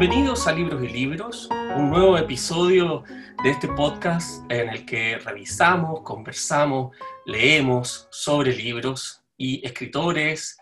[0.00, 3.02] Bienvenidos a Libros y Libros, un nuevo episodio
[3.42, 10.56] de este podcast en el que revisamos, conversamos, leemos sobre libros y escritores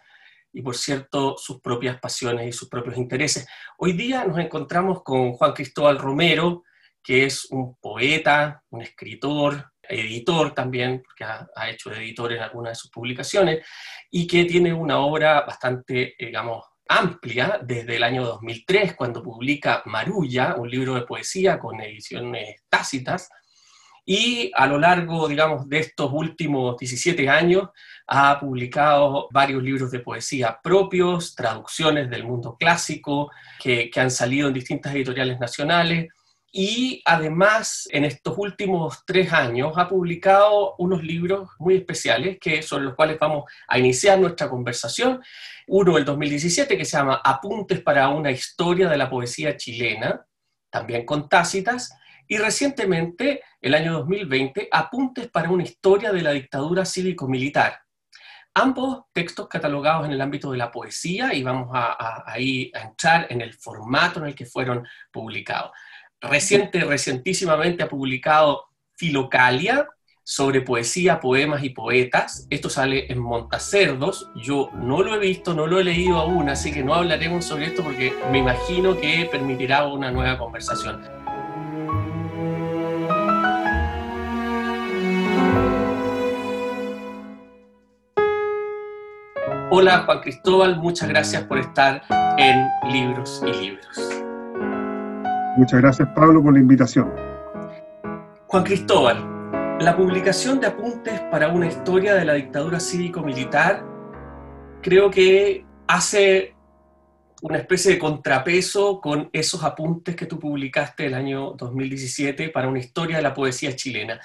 [0.54, 3.46] y por cierto sus propias pasiones y sus propios intereses.
[3.76, 6.62] Hoy día nos encontramos con Juan Cristóbal Romero,
[7.02, 12.70] que es un poeta, un escritor, editor también, porque ha, hecho de editor en algunas
[12.70, 13.66] de sus publicaciones,
[14.10, 20.54] y que tiene una obra bastante, digamos, amplia desde el año 2003, cuando publica Marulla,
[20.56, 23.28] un libro de poesía con ediciones tácitas,
[24.09, 27.70] y a lo largo, digamos, de estos últimos 17 años
[28.06, 34.46] ha publicado varios libros de poesía propios, traducciones del mundo clásico, que, que han salido
[34.46, 36.09] en distintas editoriales nacionales,
[36.52, 42.84] y además en estos últimos tres años ha publicado unos libros muy especiales que son
[42.84, 45.22] los cuales vamos a iniciar nuestra conversación.
[45.66, 50.24] Uno el 2017 que se llama Apuntes para una historia de la poesía chilena,
[50.70, 51.90] también con Tácitas,
[52.28, 57.80] y recientemente, el año 2020, Apuntes para una historia de la dictadura cívico-militar.
[58.54, 63.42] Ambos textos catalogados en el ámbito de la poesía y vamos a, a entrar en
[63.42, 65.72] el formato en el que fueron publicados
[66.20, 68.64] reciente, recientísimamente ha publicado
[68.94, 69.88] Filocalia
[70.25, 72.47] sobre poesía, poemas y poetas.
[72.50, 74.31] Esto sale en Montacerdos.
[74.34, 77.66] Yo no lo he visto, no lo he leído aún, así que no hablaremos sobre
[77.66, 81.03] esto porque me imagino que permitirá una nueva conversación.
[89.70, 92.03] Hola Juan Cristóbal, muchas gracias por estar
[92.38, 94.25] en Libros y Libros.
[95.56, 97.10] Muchas gracias, Pablo, por la invitación.
[98.47, 103.82] Juan Cristóbal, la publicación de apuntes para una historia de la dictadura cívico-militar
[104.82, 106.54] creo que hace
[107.41, 112.78] una especie de contrapeso con esos apuntes que tú publicaste el año 2017 para una
[112.78, 114.20] historia de la poesía chilena.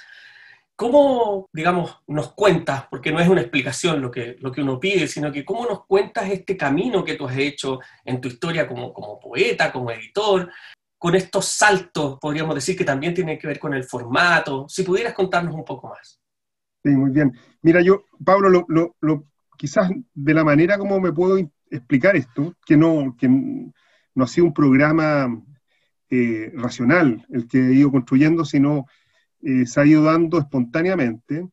[0.76, 5.08] ¿Cómo, digamos, nos cuentas, porque no es una explicación lo que, lo que uno pide,
[5.08, 8.92] sino que cómo nos cuentas este camino que tú has hecho en tu historia como,
[8.92, 10.50] como poeta, como editor,
[11.02, 14.70] con estos saltos, podríamos decir que también tienen que ver con el formato.
[14.70, 16.22] Si pudieras contarnos un poco más.
[16.84, 17.36] Sí, muy bien.
[17.64, 21.40] Mira, yo, Pablo, lo, quizás de la manera como me puedo
[21.72, 25.42] explicar esto, que no, que no ha sido un programa
[26.12, 28.86] eh, racional el que he ido construyendo, sino
[29.42, 31.50] eh, se ha ido dando espontáneamente,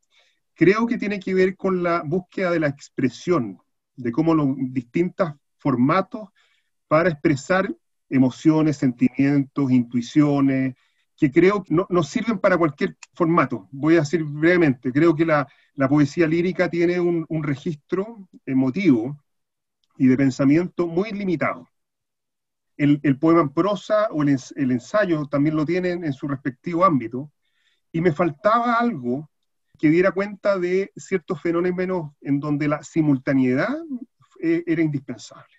[0.53, 3.63] creo que tiene que ver con la búsqueda de la expresión,
[3.97, 6.29] de cómo los distintos formatos
[6.87, 7.75] para expresar
[8.09, 10.75] emociones, sentimientos, intuiciones,
[11.17, 13.69] que creo que no, sirven para cualquier formato.
[13.73, 15.49] Voy a decir brevemente, creo que la,
[15.89, 19.17] poesía lírica tiene un, registro emotivo
[19.97, 21.69] y de pensamiento muy limitado.
[22.77, 27.33] El, poema en prosa o el, el, ensayo también lo tienen en su respectivo ámbito,
[27.91, 29.29] y me faltaba algo
[29.79, 33.77] que diera cuenta de ciertos fenómenos en donde la simultaneidad
[34.41, 35.58] eh, era indispensable.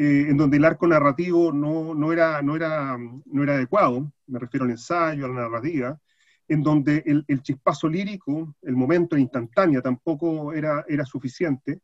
[0.00, 4.64] Eh, en donde el arco narrativo no, era, no, era, no era adecuado, me refiero
[4.64, 5.98] al ensayo, a la narrativa,
[6.46, 11.80] en donde el, chispazo lírico, el momento instantáneo tampoco era, era suficiente,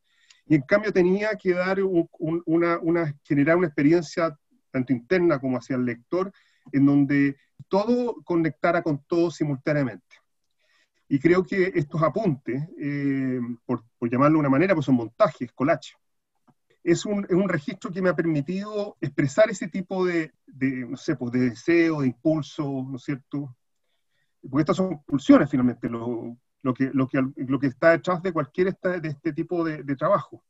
[0.46, 4.38] y en cambio tenía que dar una, una, generar una experiencia
[4.70, 6.30] tanto interna como hacia el lector,
[6.70, 7.36] en donde
[7.66, 10.18] todo conectara con todo simultáneamente.
[11.08, 15.50] Y creo que estos apuntes, eh, por, por, llamarlo de una manera, pues son montajes,
[15.52, 15.96] collages,
[16.84, 20.32] es un, registro que me ha permitido expresar ese tipo de,
[20.86, 23.56] no sé, pues de deseo, de impulso, ¿no es cierto?
[24.48, 26.36] Porque estas son pulsiones finalmente, lo,
[26.76, 30.44] que, lo, que, lo que está detrás de cualquier de este tipo de, trabajo.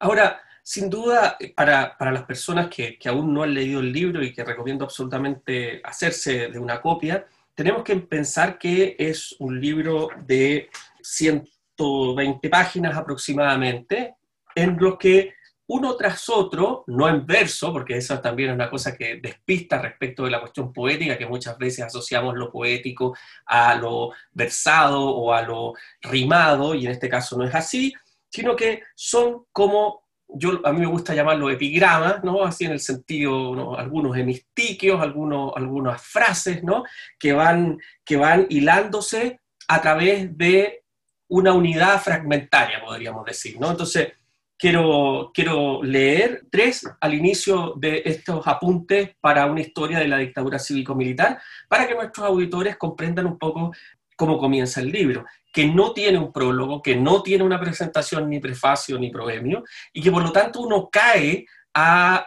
[0.00, 4.32] Ahora, sin duda, para, las personas que, que, aún no han leído el libro y
[4.32, 10.68] que recomiendo absolutamente hacerse de una copia, tenemos que pensar que es un libro de
[11.00, 14.16] 120 páginas aproximadamente,
[14.56, 15.34] en los que
[15.68, 20.24] uno tras otro, no en verso, porque eso también es una cosa que despista respecto
[20.24, 23.16] de la cuestión poética, que muchas veces asociamos lo poético
[23.46, 27.92] a lo versado o a lo rimado, y en este caso no es así,
[28.30, 32.44] sino que son como, yo a mí me gusta llamarlo epigramas, ¿no?
[32.44, 36.84] Así en el sentido, algunos hemistiquios, algunos, algunas frases, ¿no?
[37.18, 40.84] Que van, que van hilándose a través de
[41.28, 43.72] una unidad fragmentaria, podríamos decir, ¿no?
[43.72, 44.12] Entonces,
[44.58, 50.58] quiero, quiero leer tres al inicio de estos apuntes para una historia de la dictadura
[50.58, 53.72] cívico-militar, para que nuestros auditores comprendan un poco
[54.16, 58.40] cómo comienza el libro, que no tiene un prólogo, que no tiene una presentación ni
[58.40, 62.26] prefacio ni proemio, y que por lo tanto uno cae a,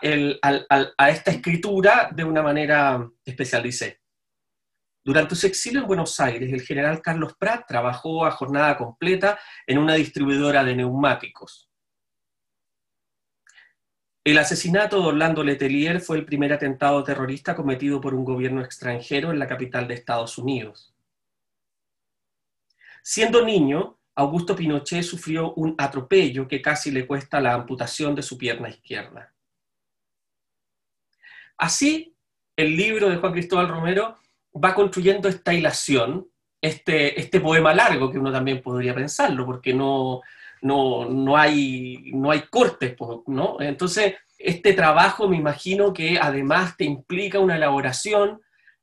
[0.98, 3.64] a esta escritura de una manera especial.
[3.64, 4.00] Dice,
[5.04, 9.80] durante su exilio en Buenos Aires, el general Carlos Prat trabajó a jornada completa en
[9.80, 11.69] una distribuidora de neumáticos.
[14.30, 19.31] El asesinato de Orlando Letelier fue el primer atentado terrorista cometido por un gobierno extranjero
[19.31, 20.94] en la capital de Estados Unidos.
[23.02, 28.38] Siendo niño, Augusto Pinochet sufrió un atropello que casi le cuesta la amputación de su
[28.38, 29.34] pierna izquierda.
[31.58, 32.16] Así,
[32.56, 34.16] el libro de Juan Cristóbal Romero
[34.54, 36.30] va construyendo esta hilación,
[36.62, 40.22] este, este poema largo que uno también podría pensarlo, porque no,
[40.61, 42.95] no, hay, no hay cortes,
[43.27, 43.57] ¿no?
[43.59, 48.39] Entonces, este trabajo me imagino que además te implica una elaboración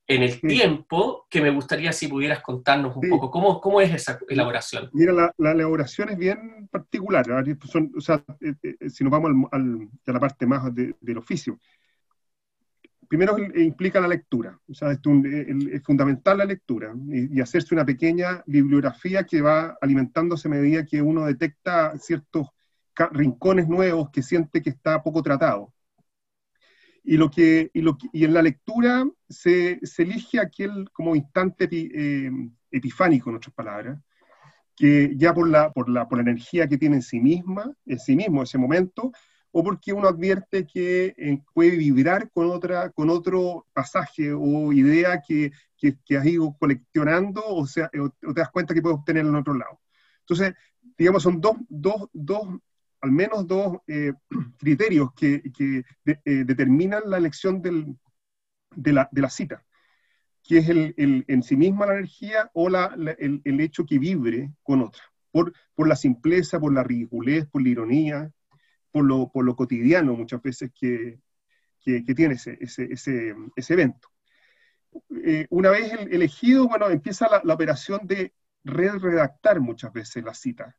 [0.08, 3.30] en el tiempo que me gustaría si pudieras contarnos un poco.
[3.30, 4.88] ¿Cómo, ¿Cómo, es esa elaboración?
[4.92, 7.26] Mira, la, elaboración es bien particular.
[7.30, 11.58] o sea, eh, eh, si nos vamos al, a la parte más del oficio
[13.08, 15.00] primero implica la lectura, o sea, es,
[15.84, 21.26] fundamental la lectura y, hacerse una pequeña bibliografía que va alimentándose a medida que uno
[21.26, 22.48] detecta ciertos
[23.12, 25.72] rincones nuevos que siente que está poco tratado.
[27.04, 32.30] Y, lo que, y, en la lectura se, elige aquel como instante eh,
[32.70, 34.00] epifánico, en otras palabras,
[34.74, 37.98] que ya por la, por, la, por la energía que tiene en sí misma, en
[37.98, 39.12] sí mismo ese momento,
[39.58, 45.22] o porque uno advierte que eh, puede vibrar con, otra, con otro pasaje o idea
[45.26, 49.34] que, que, has ido coleccionando o, sea, o, te das cuenta que puedes obtener en
[49.34, 49.80] otro lado.
[50.20, 50.52] Entonces,
[50.98, 52.46] digamos, son dos, dos, dos
[53.00, 54.12] al menos dos eh,
[54.58, 57.96] criterios que, que eh, determinan la elección del,
[58.74, 59.64] de, la, de, la, cita,
[60.42, 63.98] que es el, el, en sí misma la energía o la, el, el, hecho que
[63.98, 68.32] vibre con otra, por, por la simpleza, por la ridiculez, por la ironía,
[69.32, 71.18] por lo, cotidiano muchas veces que,
[71.82, 73.34] tiene ese, ese,
[73.74, 74.08] evento.
[75.24, 78.32] Eh, una vez elegido, bueno, empieza la, operación de
[78.64, 80.76] redactar muchas veces la cita,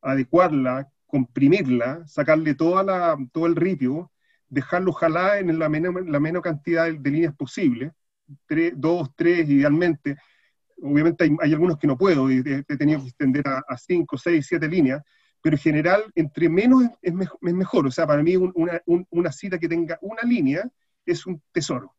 [0.00, 4.12] adecuarla, comprimirla, sacarle toda la, todo el ripio,
[4.48, 7.92] dejarlo ojalá en la menor, la menor cantidad de, líneas posible,
[8.74, 10.16] dos, tres idealmente.
[10.82, 14.46] Obviamente hay, algunos que no puedo, y he, tenido que extender a, a cinco, seis,
[14.46, 15.02] siete líneas,
[15.46, 17.86] pero en general, entre menos es, mejor.
[17.86, 20.68] O sea, para mí una, cita que tenga una línea
[21.04, 21.94] es un tesoro.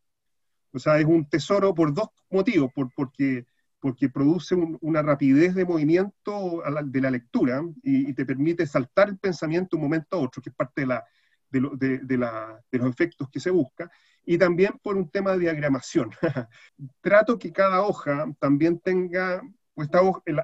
[0.73, 3.45] O sea, es un tesoro por dos motivos, por, porque,
[3.79, 9.77] porque produce una rapidez de movimiento de la lectura y, te permite saltar el pensamiento
[9.77, 11.05] de un momento a otro, que es parte de, la,
[11.49, 13.89] de, de, los efectos que se busca,
[14.25, 16.11] y también por un tema de diagramación.
[16.99, 19.41] Trato que cada hoja también tenga
[19.77, 19.91] pues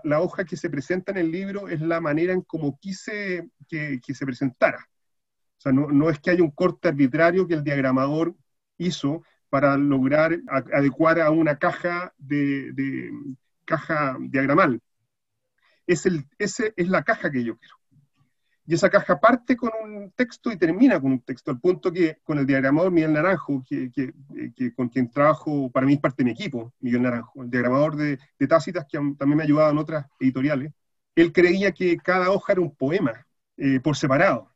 [0.03, 3.99] la, hoja que se presenta en el libro es la manera en cómo quise que,
[4.13, 4.87] se presentara.
[5.57, 8.35] O sea, no, es que haya un corte arbitrario que el diagramador
[8.77, 10.37] hizo para lograr
[10.71, 13.11] adecuar a una caja de,
[13.65, 14.79] caja diagramal.
[15.87, 17.75] Es, el, ese es la caja que yo quiero.
[18.65, 22.19] Y esa caja parte con un texto y termina con un texto, al punto que
[22.23, 24.13] con el diagramador Miguel Naranjo, que,
[24.73, 28.17] con quien trabajo, para mí es parte de mi equipo, Miguel Naranjo, el diagramador de,
[28.47, 30.71] Tácitas, que también me ha ayudado en otras editoriales,
[31.15, 33.25] él creía que cada hoja era un poema
[33.57, 34.49] eh, por separado.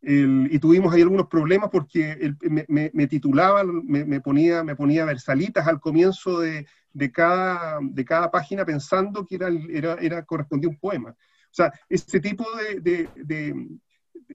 [0.00, 2.36] y tuvimos ahí algunos problemas porque él
[2.68, 6.66] me, titulaba, me, ponía, me ponía versalitas al comienzo de,
[7.12, 11.16] cada, de cada página pensando que era, era, era, correspondía a un poema.
[11.52, 12.80] O sea, este tipo de,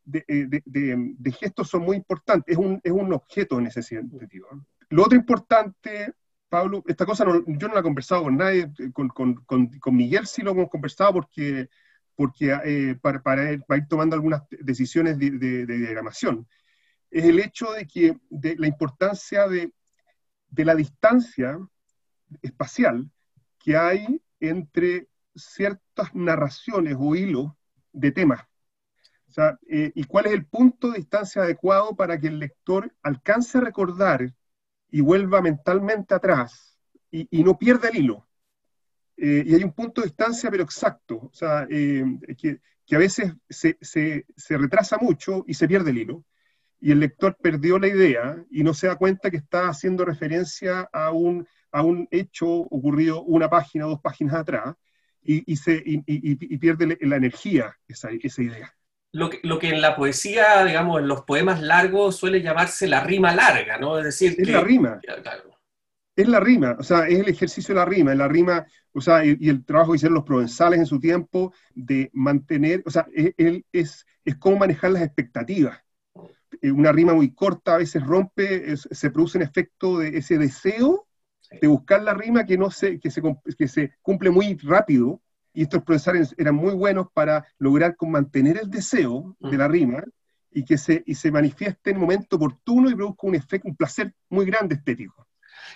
[0.05, 4.47] de, gestos son muy importantes, es un, es un objeto en ese sentido.
[4.89, 6.13] Lo otro importante,
[6.47, 10.43] Pablo, esta cosa yo no la he conversado con nadie, con, con, con, Miguel sí
[10.43, 11.69] lo hemos conversado porque,
[12.15, 16.47] porque eh, para, para, ir, tomando algunas decisiones de, diagramación,
[17.09, 19.73] es el hecho de que de la importancia de,
[20.49, 21.57] de la distancia
[22.43, 23.09] espacial
[23.57, 25.07] que hay entre
[25.37, 27.51] ciertas narraciones o hilos
[27.93, 28.41] de temas.
[29.69, 33.61] Eh, ¿Y cuál es el punto de distancia adecuado para que el lector alcance a
[33.61, 34.33] recordar
[34.89, 36.79] y vuelva mentalmente atrás
[37.11, 38.27] y, no pierda el hilo?
[39.15, 42.03] Eh, y hay un punto de distancia, pero exacto, o sea, eh,
[42.37, 46.25] que, que, a veces se, se, se, retrasa mucho y se pierde el hilo.
[46.79, 50.87] Y el lector perdió la idea y no se da cuenta que está haciendo referencia
[50.93, 54.75] a un, a un hecho ocurrido una página o dos páginas atrás
[55.23, 58.73] y, se, y, pierde la energía esa, esa idea.
[59.11, 63.03] Lo que, lo que, en la poesía, digamos, en los poemas largos suele llamarse la
[63.03, 63.97] rima larga, ¿no?
[63.97, 64.99] Es decir, es la rima.
[66.15, 69.23] Es la rima, o sea, es el ejercicio de la rima, la rima, o sea,
[69.23, 74.05] y, el trabajo que hicieron los provenzales en su tiempo de mantener, o sea, es,
[74.25, 75.79] es cómo manejar las expectativas.
[76.63, 81.06] una rima muy corta a veces rompe, se produce un efecto de ese deseo
[81.49, 83.21] de buscar la rima que, no se, que, se,
[83.57, 85.21] que se cumple muy rápido,
[85.53, 90.03] y estos profesores eran muy buenos para lograr mantener el deseo de la rima
[90.51, 93.75] y que se, y se manifieste en el momento oportuno y produzca un efecto, un
[93.75, 95.26] placer muy grande estético.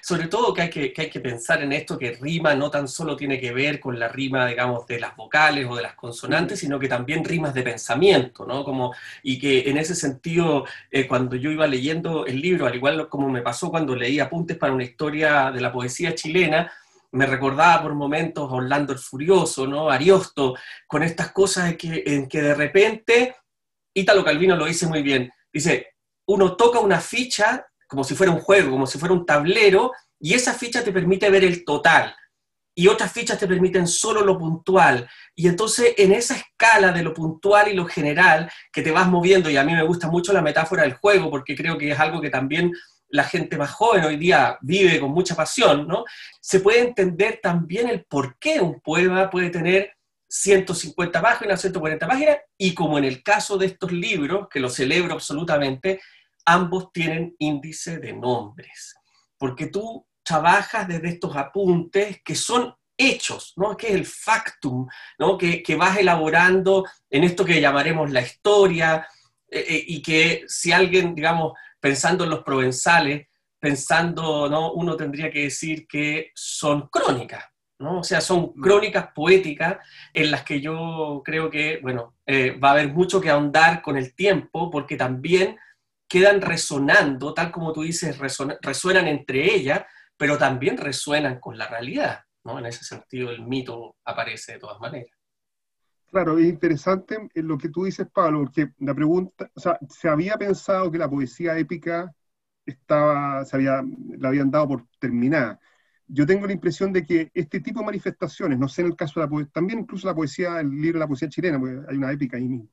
[0.02, 3.16] Sobre todo que hay que, hay que pensar en esto que rima no tan solo
[3.16, 6.80] tiene que ver con la rima, digamos, de las vocales o de las consonantes, sino
[6.80, 8.64] que también rimas de pensamiento, ¿no?
[8.64, 8.94] Como,
[9.24, 13.30] y que en ese sentido, eh, cuando yo iba leyendo el libro, al igual como
[13.30, 16.72] me pasó cuando leí apuntes para una historia de la poesía chilena,
[17.12, 19.90] me recordaba por momentos a Orlando el Furioso, ¿no?
[19.90, 20.56] Ariosto,
[20.88, 23.36] con estas cosas que, en que de repente,
[23.94, 25.96] Ítalo Calvino lo dice muy bien, dice,
[26.28, 30.34] uno toca una ficha como si fuera un juego, como si fuera un tablero, y
[30.34, 32.16] esa ficha te permite ver el total,
[32.74, 35.10] y otras fichas te permiten solo lo puntual.
[35.36, 39.50] Y entonces en esa escala de lo puntual y lo general que te vas moviendo,
[39.50, 42.22] y a mí me gusta mucho la metáfora del juego, porque creo que es algo
[42.22, 42.72] que también
[43.10, 46.06] la gente más joven hoy día vive con mucha pasión, ¿no?
[46.40, 49.92] Se puede entender también el por qué un poema puede tener
[50.30, 55.14] 150 páginas, 140 páginas, y como en el caso de estos libros, que lo celebro
[55.14, 56.00] absolutamente,
[56.46, 58.96] ambos tienen índice de nombres,
[59.38, 63.76] porque tú trabajas desde estos apuntes que son hechos, ¿no?
[63.76, 65.38] que es el factum, ¿no?
[65.38, 69.08] que, vas elaborando en esto que llamaremos la historia,
[69.50, 73.28] eh, eh, y que si alguien, digamos, pensando en los provenzales,
[73.60, 74.74] pensando, ¿no?
[74.74, 77.44] uno tendría que decir que son crónicas,
[77.80, 78.00] ¿no?
[78.00, 78.62] O sea, son mm.
[78.62, 79.78] crónicas poéticas
[80.14, 83.98] en las que yo creo que, bueno, eh, va a haber mucho que ahondar con
[83.98, 85.58] el tiempo, porque también
[86.12, 89.84] quedan resonando, tal como tú dices, resuenan entre ellas,
[90.18, 92.20] pero también resuenan con la realidad.
[92.44, 92.60] ¿no?
[92.60, 95.18] En ese sentido, el mito aparece de todas maneras.
[96.10, 100.36] Claro, es interesante lo que tú dices, Pablo, porque la pregunta, o sea, se había
[100.36, 102.14] pensado que la poesía épica
[102.66, 103.82] estaba, se había,
[104.18, 105.62] la habían dado por terminada.
[106.08, 109.22] Yo tengo la impresión de que este tipo de manifestaciones, no sé en el caso
[109.22, 111.96] de la poesía, también incluso la poesía, el libro de la poesía chilena, porque hay
[111.96, 112.68] una épica ahí mismo,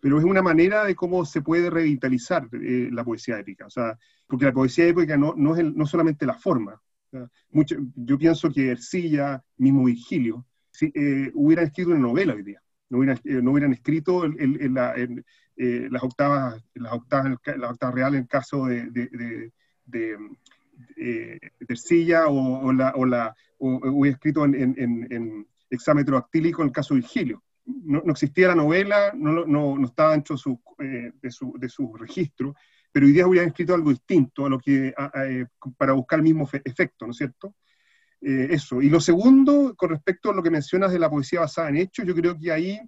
[0.00, 3.66] pero es una manera de cómo se puede revitalizar eh, la poesía épica.
[3.66, 6.80] O sea, porque la poesía épica no, no es no solamente la forma.
[7.50, 12.62] mucho, yo pienso que Ercilla, mismo Virgilio, si, eh, hubieran escrito una novela hoy día.
[12.88, 18.28] No hubieran, eh, no hubieran escrito las octavas, las octavas, las octavas reales en el
[18.28, 19.50] caso de, de,
[19.86, 21.38] de,
[21.68, 26.72] Ercilla o, la, o, la, o, hubiera escrito en, en, en, exámetro actílico en el
[26.72, 30.36] caso de Virgilio no, existía la novela, no, no, no estaba dentro
[30.78, 32.54] eh, de, su, de su registro,
[32.92, 35.46] pero hoy día hubieran escrito algo distinto a lo que, eh,
[35.76, 37.54] para buscar el mismo efecto, ¿no es cierto?
[38.20, 38.80] Eh, eso.
[38.80, 42.06] Y lo segundo, con respecto a lo que mencionas de la poesía basada en hechos,
[42.06, 42.80] yo creo que ahí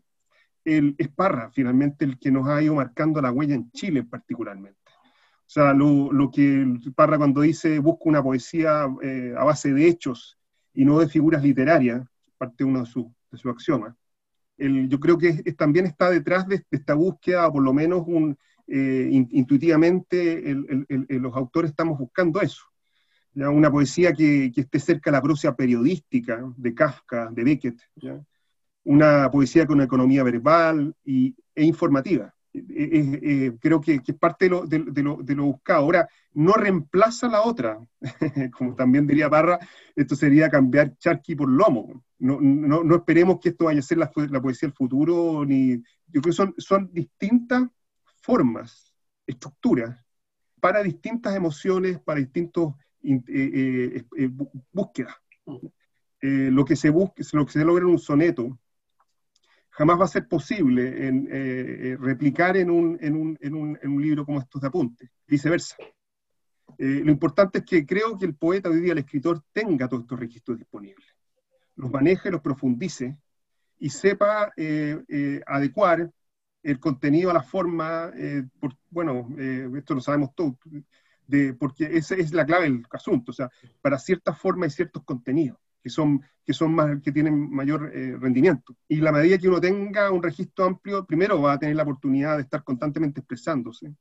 [0.65, 4.79] el, es Parra, finalmente, el que nos ha ido marcando la huella en Chile particularmente.
[4.87, 10.39] O sea, lo, lo que Parra cuando dice busca una poesía a base de hechos
[10.75, 12.07] y no de figuras literarias,
[12.37, 13.95] parte uno de sus de su axiomas,
[14.59, 18.05] yo creo que también está detrás de, esta búsqueda, por lo menos
[18.67, 20.43] eh, intuitivamente
[21.09, 22.65] los autores estamos buscando eso.
[23.35, 27.81] Una poesía que, esté cerca de la prosa periodística de Kafka, de Beckett.
[28.85, 32.35] Una poesía con una economía verbal e informativa.
[33.61, 35.81] Creo que, es parte de lo, de, lo, de, lo, buscado.
[35.81, 37.79] Ahora, no reemplaza la otra,
[38.57, 39.59] como también diría Parra,
[39.95, 43.99] esto sería cambiar charqui por lomo no, no, no, esperemos que esto vaya a ser
[43.99, 45.77] la, la, poesía del futuro, ni,
[46.09, 47.69] yo creo que son, son distintas
[48.23, 48.93] formas,
[49.27, 50.05] estructuras,
[50.61, 54.31] para distintas emociones, para distintos eh, eh, eh,
[54.73, 55.15] búsquedas.
[56.21, 58.59] lo, que se busque, lo que se logra en un soneto
[59.79, 64.03] jamás va a ser posible en, replicar en un, en, un, en, un, en un,
[64.03, 65.77] libro como estos de apuntes, viceversa.
[66.77, 70.19] lo importante es que creo que el poeta hoy día, el escritor, tenga todos estos
[70.19, 71.07] registros disponibles
[71.79, 73.17] los maneje, los profundice
[73.79, 76.11] y sepa eh, eh, adecuar
[76.63, 78.45] el contenido a la forma, eh,
[78.91, 79.29] bueno,
[79.77, 80.57] esto lo sabemos todos,
[81.27, 83.49] de, porque esa es la clave del asunto, o sea,
[83.81, 88.77] para ciertas formas y ciertos contenidos que son, que son más, que tienen mayor rendimiento.
[88.89, 92.37] Y la medida que uno tenga un registro amplio, primero va a tener la oportunidad
[92.37, 93.93] de estar constantemente expresándose,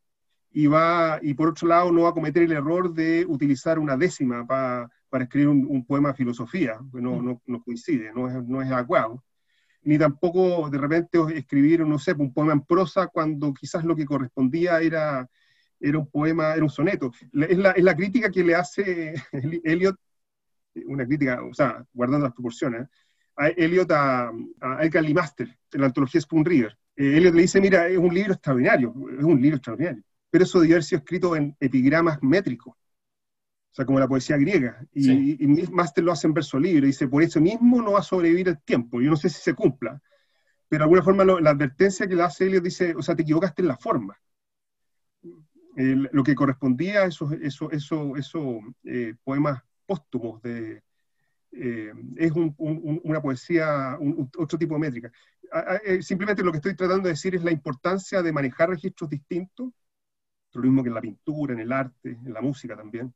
[0.52, 3.98] y, va, y por otro lado no va a cometer el error de utilizar una
[3.98, 7.40] décima para para escribir un, poema de filosofía, que no, mm.
[7.46, 9.24] no, coincide, no es, no es adecuado.
[9.84, 14.06] Ni tampoco de repente escribir, no sé, un poema en prosa cuando quizás lo que
[14.06, 15.28] correspondía era,
[15.80, 17.12] era un poema, era un soneto.
[17.32, 19.14] Es la, es la crítica que le hace
[19.64, 19.98] Eliot,
[20.86, 22.88] una crítica, o sea, guardando las proporciones,
[23.36, 24.32] a Eliot a,
[24.62, 26.78] a Edgar Lee Master, en la antología Spoon River.
[26.96, 30.60] Eh, Eliot le dice, mira, es un libro extraordinario, es un libro extraordinario pero eso
[30.60, 35.94] debió haber sido escrito en epigramas métricos, o sea, como la poesía griega, y, más
[35.94, 38.62] te lo hace en verso libre, dice, por eso mismo no va a sobrevivir el
[38.62, 40.02] tiempo, yo no sé si se cumpla,
[40.68, 43.62] pero de alguna forma la advertencia que le hace Elliot dice, o sea, te equivocaste
[43.62, 44.20] en la forma.
[45.76, 50.84] lo que correspondía a esos, eso, eso, eso, eh, poemas póstumos de,
[51.52, 53.98] eh, es una poesía,
[54.38, 55.12] otro tipo de métrica.
[55.86, 59.72] Eh, simplemente lo que estoy tratando de decir es la importancia de manejar registros distintos,
[60.54, 63.14] lo mismo que en la pintura, en el arte, en la música también.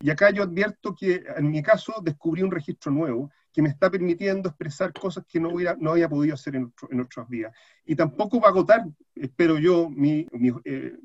[0.00, 3.90] Y acá yo advierto que en mi caso descubrí un registro nuevo que me está
[3.90, 7.52] permitiendo expresar cosas que no, hubiera, no había podido hacer en, en otras vías.
[7.84, 8.84] Y tampoco va a agotar,
[9.14, 10.96] espero yo, mi, mi, eh,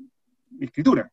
[0.60, 1.12] escritura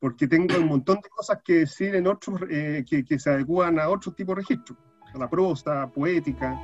[0.00, 3.88] porque tengo un montón de cosas que decir en otros, eh, que, se adecuan a
[3.88, 4.78] otros tipos de registros,
[5.12, 6.56] a la prosa, poética,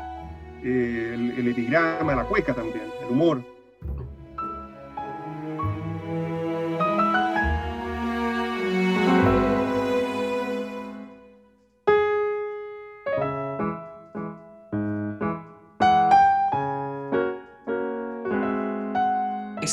[0.63, 3.45] eh, el, el epigrama, la cueca también, el humor.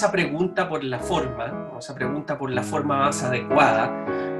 [0.01, 3.88] Esa pregunta por la forma, esa pregunta por la forma más adecuada,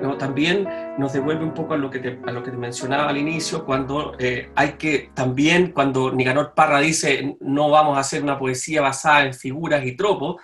[0.02, 0.18] ¿no?
[0.18, 3.18] también nos devuelve un poco a lo que te, a lo que te mencionaba al
[3.18, 8.40] inicio, cuando eh, hay que también, cuando Nicanor Parra dice no vamos a hacer una
[8.40, 10.42] poesía basada en figuras y tropos,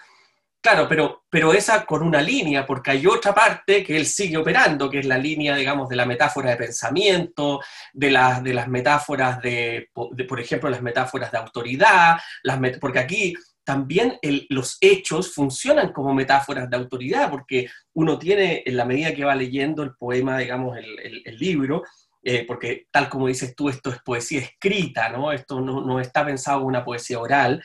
[0.62, 4.88] claro, pero, pero esa con una línea, porque hay otra parte que él sigue operando,
[4.88, 7.59] que es la línea, digamos, de la metáfora de pensamiento,
[7.91, 13.00] de, las de las metáforas de, de, por ejemplo, las metáforas de autoridad, las porque
[13.00, 13.33] aquí
[13.67, 19.25] también los hechos funcionan como metáforas de autoridad, porque uno tiene, en la medida que
[19.25, 21.84] va leyendo el poema, digamos, el, libro,
[22.23, 25.34] eh, porque tal como dices tú, esto es poesía escrita, ¿no?
[25.34, 27.62] Esto no, está pensado como una poesía oral.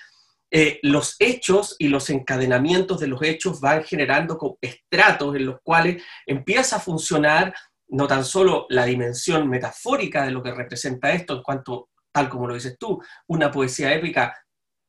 [0.51, 6.03] Eh, los hechos y los encadenamientos de los hechos van generando estratos en los cuales
[6.27, 7.55] empieza a funcionar
[7.91, 12.49] no tan solo la dimensión metafórica de lo que representa esto, en cuanto, tal como
[12.49, 14.35] lo dices tú, una poesía épica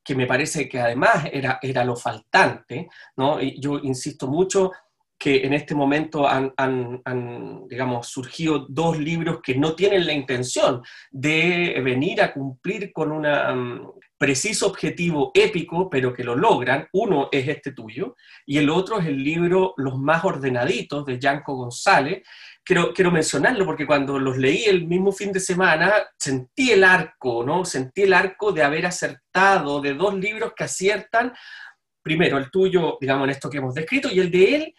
[0.03, 3.41] que me parece que además era, era lo faltante, ¿no?
[3.41, 4.71] Y yo insisto mucho
[5.23, 7.01] que en este momento han,
[7.69, 13.21] digamos, surgido dos libros que no tienen la intención de venir a cumplir con un
[13.21, 13.87] mm,
[14.17, 16.87] preciso objetivo épico, pero que lo logran.
[16.91, 21.55] Uno es este tuyo y el otro es el libro Los más ordenaditos de Yanko
[21.55, 22.27] González,
[22.63, 27.65] quiero, mencionarlo porque cuando los leí el mismo fin de semana sentí el arco, ¿no?
[27.65, 31.33] Sentí el arco de haber acertado de dos libros que aciertan,
[32.01, 34.75] primero el tuyo, digamos, en esto que hemos descrito, y el de él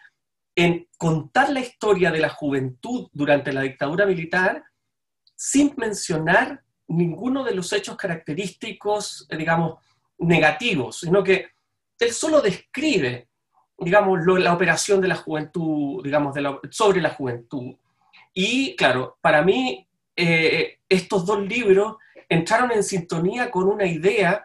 [0.57, 4.62] en contar la historia de la juventud durante la dictadura militar
[5.35, 9.81] sin mencionar ninguno de los hechos característicos, digamos,
[10.18, 11.49] negativos, sino que
[11.99, 13.29] él solo describe
[13.79, 16.35] digamos, la operación de la juventud, digamos,
[16.71, 17.75] sobre la juventud.
[18.33, 21.97] Y claro, para mí eh, estos dos libros
[22.29, 24.45] entraron en sintonía con una idea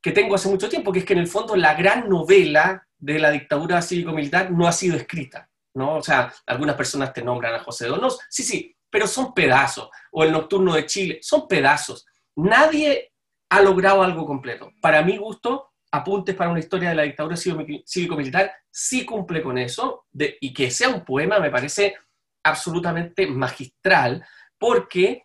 [0.00, 3.18] que tengo hace mucho tiempo, que es que en el fondo la gran novela de
[3.18, 5.96] la dictadura cívico-militar no ha sido escrita, ¿no?
[5.96, 10.24] O sea, algunas personas te nombran a José Donos, sí, sí, pero son pedazos, o
[10.24, 12.06] el Nocturno de Chile, son pedazos.
[12.36, 13.12] Nadie
[13.50, 14.72] ha logrado algo completo.
[14.80, 20.06] Para mi gusto, Apuntes para una historia de la dictadura cívico-militar sí cumple con eso,
[20.12, 21.96] y que sea un poema me parece
[22.42, 24.24] absolutamente magistral,
[24.58, 25.24] porque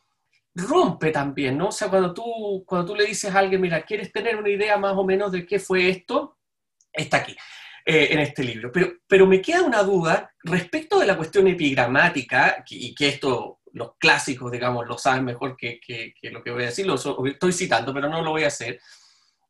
[0.55, 1.69] rompe también, ¿no?
[1.69, 4.77] O sea, cuando tú, cuando tú le dices a alguien, mira, ¿quieres tener una idea
[4.77, 6.37] más o menos de qué fue esto?
[6.91, 7.35] Está aquí,
[7.85, 8.71] eh, en este libro.
[8.71, 13.95] Pero, pero me queda una duda respecto de la cuestión epigramática, y que esto los
[13.97, 16.95] clásicos, digamos, lo saben mejor que, que, que lo que voy a decir, lo
[17.25, 18.79] estoy citando, pero no lo voy a hacer.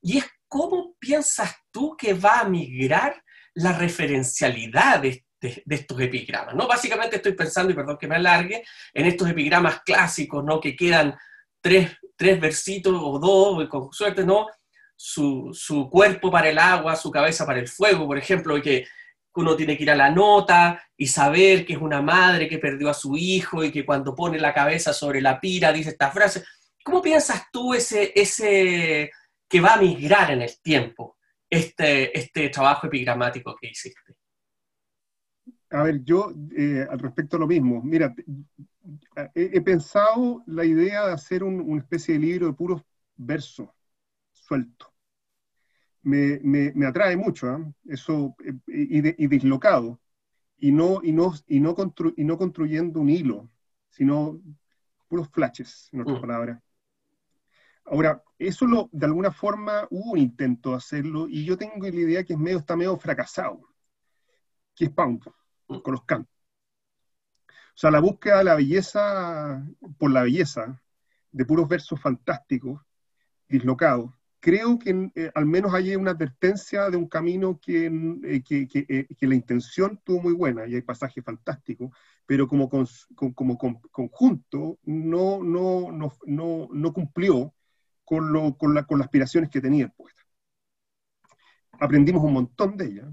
[0.02, 3.24] Y es ¿cómo piensas tú que va a migrar
[3.56, 6.54] la referencialidad de, estos epigramas?
[6.54, 6.68] ¿no?
[6.68, 8.64] Básicamente estoy pensando, y perdón que me alargue,
[8.94, 10.62] en estos epigramas clásicos, ¿no?
[10.62, 11.18] que quedan
[11.60, 14.46] tres, tres versitos o dos, con suerte, ¿no?
[14.96, 18.88] Su, su, cuerpo para el agua, su cabeza para el fuego, por ejemplo, y que
[19.34, 22.92] uno tiene que ir a la nota y saber que es una madre que perdió
[22.92, 26.44] a su hijo y que cuando pone la cabeza sobre la pira dice esta frase.
[26.84, 29.10] ¿Cómo piensas tú ese, ese,
[29.54, 31.16] que va a migrar en el tiempo
[31.48, 34.16] este, este trabajo epigramático que hiciste?
[35.70, 38.16] A ver, yo eh, al respecto a lo mismo, mira,
[39.36, 42.82] he, pensado la idea de hacer una especie de libro de puros
[43.16, 43.70] versos
[44.32, 44.90] sueltos.
[46.02, 47.64] Me, me, atrae mucho, ¿eh?
[47.90, 50.02] eso, eh, y, y, dislocado,
[50.58, 51.76] y no, y, no, y, no
[52.18, 53.52] y no construyendo un hilo,
[53.92, 54.42] sino
[55.08, 56.22] puros flashes, en otras mm.
[56.22, 56.64] palabras.
[57.86, 61.96] Ahora, eso lo, de alguna forma hubo un intento de hacerlo y yo tengo la
[61.96, 63.62] idea que es medio, está medio fracasado.
[64.76, 65.24] que es Pound,
[65.68, 66.34] con los cantos.
[67.48, 69.66] O sea, la búsqueda de la belleza
[69.98, 70.82] por la belleza,
[71.32, 72.82] de puros versos fantásticos,
[73.48, 74.12] dislocados,
[74.44, 79.28] creo que eh, al menos hay una advertencia de un camino que, eh, eh, que,
[79.28, 81.92] la intención tuvo muy buena y hay pasajes fantásticos,
[82.26, 87.54] pero como, como conjunto no, no, no, no, no cumplió
[88.04, 90.22] con, lo, con, la, con las aspiraciones que tenía el poeta.
[91.80, 93.12] Aprendimos un montón de ella,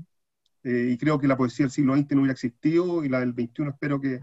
[0.62, 3.68] y creo que la poesía del siglo XX no hubiera existido y la del XXI
[3.68, 4.20] espero que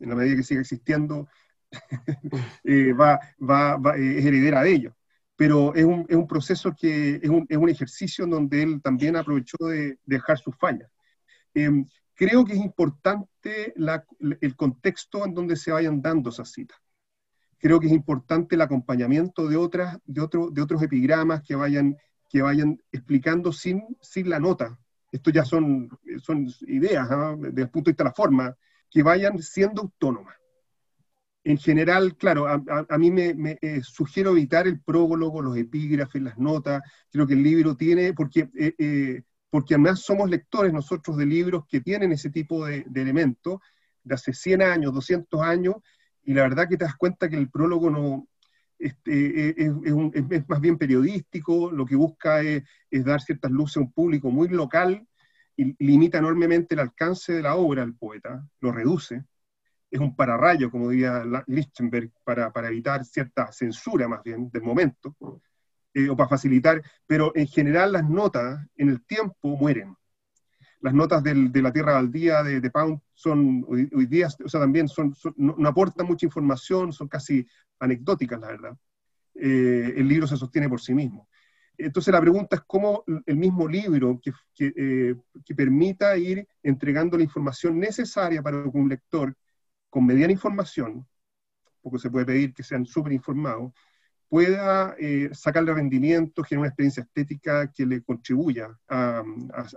[0.00, 1.28] en la medida que siga existiendo,
[2.64, 4.96] eh, va, va, es heredera de ello.
[5.36, 8.82] Pero es un, es un proceso que es un, es un, ejercicio en donde él
[8.82, 10.90] también aprovechó de, dejar sus fallas.
[11.54, 13.72] Em, creo que es importante
[14.40, 16.78] el contexto en donde se vayan dando esas citas.
[17.58, 21.96] Creo que es importante el acompañamiento de, otras, de, otro, de otros epigramas que vayan,
[22.28, 24.78] que vayan explicando sin, sin la nota.
[25.10, 25.88] Esto ya son,
[26.22, 27.34] son ideas, ¿ah?
[27.38, 28.56] desde el punto de vista de la forma,
[28.90, 30.36] que vayan siendo autónomas.
[31.44, 36.82] En general, claro, a, mí me, eh, sugiero evitar el prólogo, los epígrafes, las notas.
[37.10, 41.64] Creo que el libro tiene, porque, eh, eh, porque además somos lectores nosotros de libros
[41.66, 43.60] que tienen ese tipo de, elementos
[44.02, 45.76] de hace 100 años, 200 años,
[46.28, 48.28] y la verdad que te das cuenta que el prólogo no,
[48.78, 54.30] este, es, más bien periodístico, lo que busca es, dar ciertas luces a un público
[54.30, 55.08] muy local
[55.56, 59.24] y limita enormemente el alcance de la obra al poeta, lo reduce,
[59.90, 65.16] es un pararrayo, como diría Lichtenberg, para, para evitar cierta censura más bien del momento,
[65.94, 69.96] eh, o para facilitar, pero en general las notas en el tiempo mueren.
[70.80, 74.60] Las notas del, de la Tierra Baldía de, de Pound son hoy, día, o sea,
[74.60, 77.46] también son, no, aportan mucha información, son casi
[77.80, 78.76] anecdóticas, la verdad.
[79.34, 81.28] Eh, el libro se sostiene por sí mismo.
[81.76, 85.14] Entonces la pregunta es cómo el mismo libro que, eh,
[85.44, 89.36] que, permita ir entregando la información necesaria para que un lector
[89.88, 91.06] con mediana información,
[91.80, 93.72] porque se puede pedir que sean súper informados,
[94.28, 99.22] pueda eh, sacarle rendimiento, generar una experiencia estética que le contribuya a,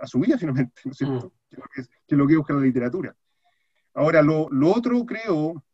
[0.04, 1.32] su vida finalmente, ¿no es cierto?
[1.50, 1.56] Mm.
[1.74, 3.16] Que, es lo que, busca la literatura.
[3.94, 5.64] Ahora, lo, lo otro creo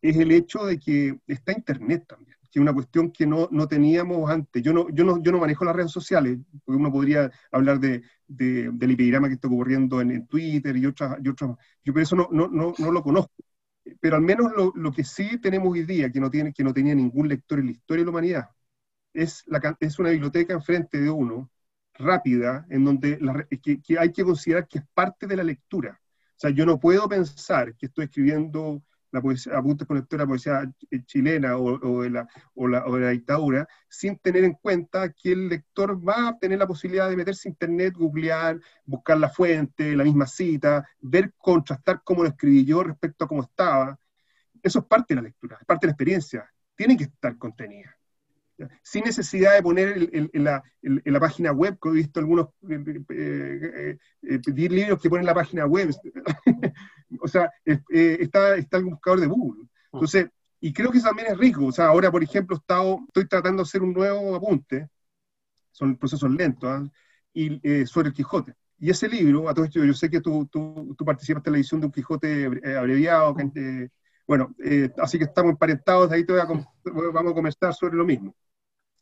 [0.00, 3.66] es el hecho de que está Internet también que es una cuestión que no, no,
[3.66, 4.62] teníamos antes.
[4.62, 8.02] Yo no, yo, no, yo no manejo las redes sociales, porque uno podría hablar de,
[8.28, 11.50] de del epigrama que está ocurriendo en, Twitter y otras, y otras,
[11.82, 13.34] yo por eso no, no, no, no lo conozco.
[14.00, 16.94] Pero al menos lo, que sí tenemos hoy día, que no, tiene, que no tenía
[16.94, 18.50] ningún lector en la historia de la humanidad,
[19.12, 21.50] es, la, es una biblioteca enfrente de uno,
[21.94, 23.18] rápida, en donde
[23.62, 26.00] que, que hay que considerar que es parte de la lectura.
[26.02, 28.82] O sea, yo no puedo pensar que estoy escribiendo
[29.14, 30.70] la poesía, apuntes con la poesía
[31.06, 35.48] chilena o, de la, o, la, o, la, dictadura, sin tener en cuenta que el
[35.48, 40.04] lector va a tener la posibilidad de meterse a internet, googlear, buscar la fuente, la
[40.04, 43.98] misma cita, ver, contrastar cómo lo escribí yo respecto a cómo estaba.
[44.62, 46.50] Eso es parte de la lectura, es parte de la experiencia.
[46.74, 47.96] Tiene que estar contenida
[48.82, 53.98] sin necesidad de poner en, la, la, página web, que he visto algunos eh, eh,
[54.22, 55.90] eh, pedir libros que ponen en la página web.
[57.20, 59.68] o sea, está, está el buscador de Google.
[59.92, 60.28] Entonces,
[60.60, 61.66] y creo que eso también es rico.
[61.66, 64.88] O sea, ahora, por ejemplo, estado, estoy tratando de hacer un nuevo apunte,
[65.72, 66.90] son procesos lentos, ¿ah?
[67.32, 68.54] y, sobre el Quijote.
[68.78, 71.58] Y ese libro, a todo esto, yo sé que tú, tú, tú participaste en la
[71.58, 72.46] edición de un Quijote
[72.76, 73.34] abreviado,
[74.26, 74.54] bueno,
[74.98, 76.44] así que estamos emparentados, de ahí te voy a,
[77.12, 78.34] vamos a conversar sobre lo mismo.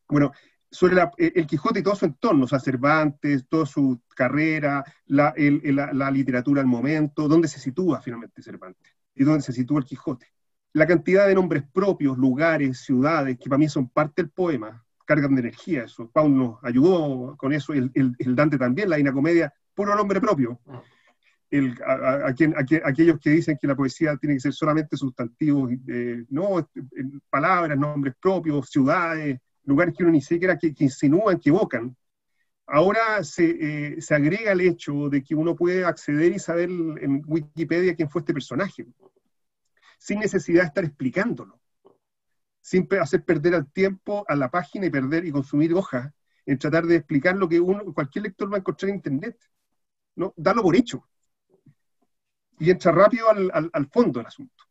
[0.09, 0.33] Bueno,
[0.73, 5.35] sobre eh, el Quijote y todo su entorno, o sea, Cervantes, toda su carrera, la,
[5.37, 10.27] la, literatura al momento, dónde se sitúa finalmente Cervantes y dónde se sitúa el Quijote.
[10.73, 15.35] La cantidad de nombres propios, lugares, ciudades, que para mí son parte del poema, cargan
[15.35, 16.11] de energía eso.
[16.11, 20.59] Paul nos ayudó con eso, el, el, Dante también, la Divina Comedia, puro nombre propio.
[21.51, 26.67] El, a, aquellos que dicen que la poesía tiene que ser solamente sustantivos, eh, no,
[27.29, 31.97] palabras, nombres propios, ciudades, lugares que uno ni siquiera que, que insinúan, que evocan.
[32.67, 37.23] Ahora se, eh, se, agrega el hecho de que uno puede acceder y saber en
[37.27, 38.87] Wikipedia quién fue este personaje,
[39.99, 41.61] sin necesidad de estar explicándolo,
[42.61, 46.13] sin hacer perder el tiempo a la página y perder y consumir hojas
[46.47, 49.39] en tratar de explicar lo que uno, cualquier lector va a encontrar en Internet.
[50.17, 50.33] ¿no?
[50.37, 51.09] Darlo por hecho.
[52.59, 54.65] Y entra rápido al fondo del asunto.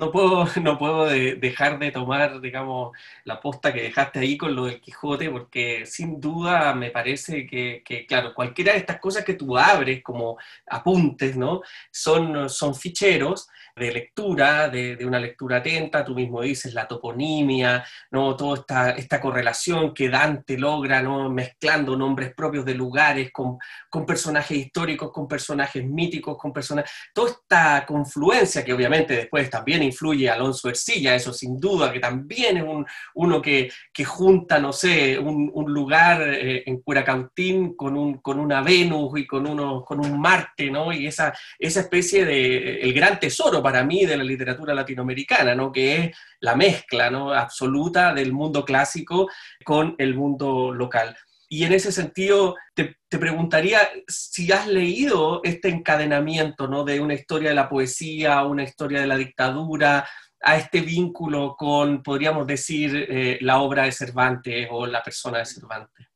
[0.00, 4.64] No puedo, no puedo dejar de tomar, digamos, la posta que dejaste ahí con lo
[4.64, 9.56] del Quijote, porque sin duda me parece que, claro, cualquiera de estas cosas que tú
[9.58, 11.60] abres como apuntes, ¿no?
[11.90, 18.36] Son, son ficheros de lectura, de, una lectura atenta, tú mismo dices la toponimia, ¿no?
[18.36, 21.30] toda esta, esta correlación que Dante logra, ¿no?
[21.30, 23.58] mezclando nombres propios de lugares con,
[23.88, 29.82] con personajes históricos, con personajes míticos, con personajes, toda esta confluencia que obviamente después también
[29.90, 34.72] influye Alonso Ercilla, eso sin duda, que también es un, uno que, que junta, no
[34.72, 39.84] sé, un, un lugar eh, en Curacautín con, un, con una Venus y con, uno,
[39.84, 40.92] con un Marte, ¿no?
[40.92, 45.70] y esa, esa especie de, el gran tesoro para mí de la literatura latinoamericana, ¿no?
[45.70, 47.32] que es la mezcla ¿no?
[47.32, 49.28] absoluta del mundo clásico
[49.64, 51.16] con el mundo local.
[51.52, 56.84] Y en ese sentido, te, preguntaría si has leído este encadenamiento ¿no?
[56.84, 60.06] de una historia de la poesía, una historia de la dictadura,
[60.42, 65.44] a este vínculo con, podríamos decir, eh, la obra de Cervantes o la persona de
[65.44, 66.06] Cervantes.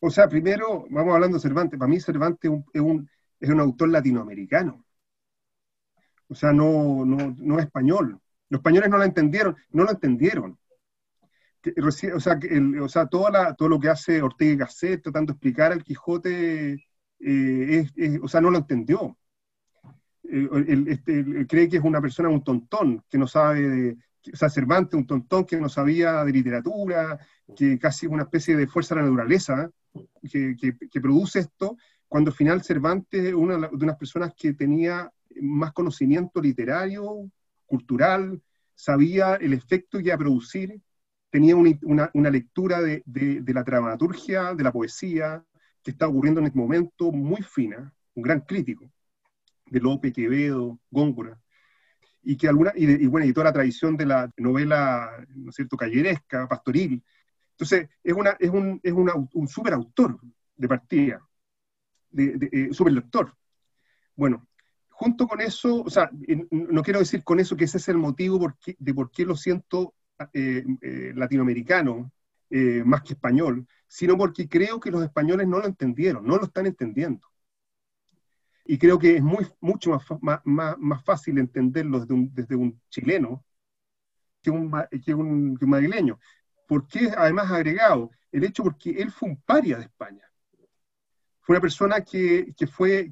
[0.00, 1.78] O sea, primero, vamos hablando de Cervantes.
[1.78, 3.08] Para mí Cervantes es un,
[3.40, 4.84] es un autor latinoamericano
[6.28, 8.20] o sea, no, no, no es español.
[8.48, 10.58] Los españoles no la entendieron, no lo entendieron.
[11.82, 15.32] O sea, el, o sea todo, la, todo lo que hace Ortega y Gasset tratando
[15.32, 16.84] de explicar al Quijote,
[17.20, 17.86] eh,
[18.22, 19.16] o sea, no lo entendió.
[20.24, 23.96] Eh, este, cree que es una persona, un tontón, que no sabe de,
[24.32, 27.18] o sea, Cervantes, un tontón que no sabía de literatura,
[27.56, 29.70] que casi una especie de fuerza de la naturaleza
[30.22, 31.76] que produce esto,
[32.08, 37.30] cuando al final Cervantes es una de unas personas que tenía más conocimiento literario,
[37.66, 38.40] cultural,
[38.74, 40.80] sabía el efecto que iba a producir,
[41.30, 43.02] tenía una, lectura de,
[43.46, 45.44] la dramaturgia, de la poesía,
[45.82, 48.90] que está ocurriendo en este momento muy fina, un gran crítico,
[49.66, 51.38] de Lope, Quevedo, Góngora,
[52.22, 55.76] y que alguna, y, bueno, y toda la tradición de la novela, ¿no es cierto?,
[55.76, 57.04] calleresca, pastoril.
[57.52, 60.18] Entonces, es, una, es, un, es un super autor
[60.56, 61.20] de partida,
[62.10, 63.32] de, de eh, super lector.
[64.16, 64.48] Bueno,
[64.88, 66.10] junto con eso, o sea,
[66.50, 69.94] no quiero decir con eso que ese es el motivo de por qué lo siento
[70.32, 72.10] eh, eh, latinoamericano
[72.50, 76.44] eh, más que español, sino porque creo que los españoles no lo entendieron, no lo
[76.44, 77.26] están entendiendo.
[78.64, 83.44] Y creo que es muy, mucho más, fácil entenderlo desde un, chileno
[84.42, 84.72] que un,
[85.04, 86.18] que, un, que madrileño.
[86.66, 88.10] ¿Por qué además agregado?
[88.32, 90.26] El hecho porque él fue un paria de España
[91.46, 93.08] fue una persona que, fue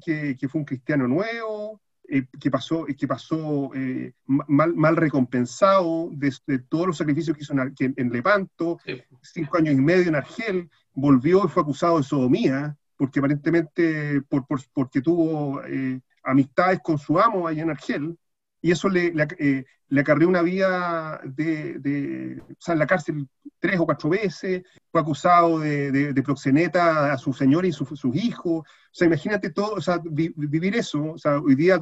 [0.53, 6.31] un cristiano nuevo, eh, que pasó, que pasó eh, mal, mal, recompensado de,
[6.69, 8.79] todos los sacrificios que hizo en, en Lepanto,
[9.21, 14.45] cinco años y medio en Argel, volvió y fue acusado de sodomía, porque aparentemente por,
[14.45, 18.17] por, porque tuvo eh, amistades con su amo allá en Argel,
[18.65, 23.79] y eso le, eh, le acarreó una vida de, de, o en la cárcel tres
[23.79, 28.65] o cuatro veces, fue acusado de, de, proxeneta a su señor y sus hijos, o
[28.91, 31.79] sea, imagínate todo, o sea, vivir eso, o sea, hoy día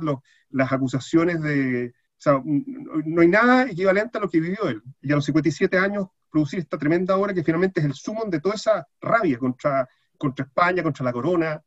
[0.49, 1.93] las acusaciones de,
[2.25, 6.59] no hay nada equivalente a lo que vivió él, y a los 57 años producir
[6.59, 10.83] esta tremenda obra que finalmente es el sumo de toda esa rabia contra, contra España,
[10.83, 11.63] contra la corona,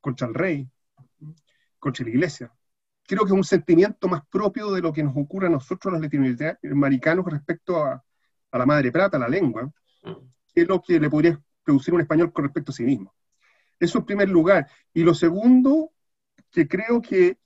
[0.00, 0.66] contra el rey,
[1.78, 2.50] contra la iglesia
[3.06, 6.02] creo que es un sentimiento más propio de lo que nos ocurre a nosotros los
[6.02, 8.02] latinoamericanos respecto a,
[8.52, 9.70] la madre plata, a la lengua,
[10.02, 13.12] que es lo que le podría producir un español con respecto a sí mismo.
[13.80, 14.68] Eso en primer lugar.
[14.92, 15.92] Y lo segundo,
[16.52, 17.38] que creo que,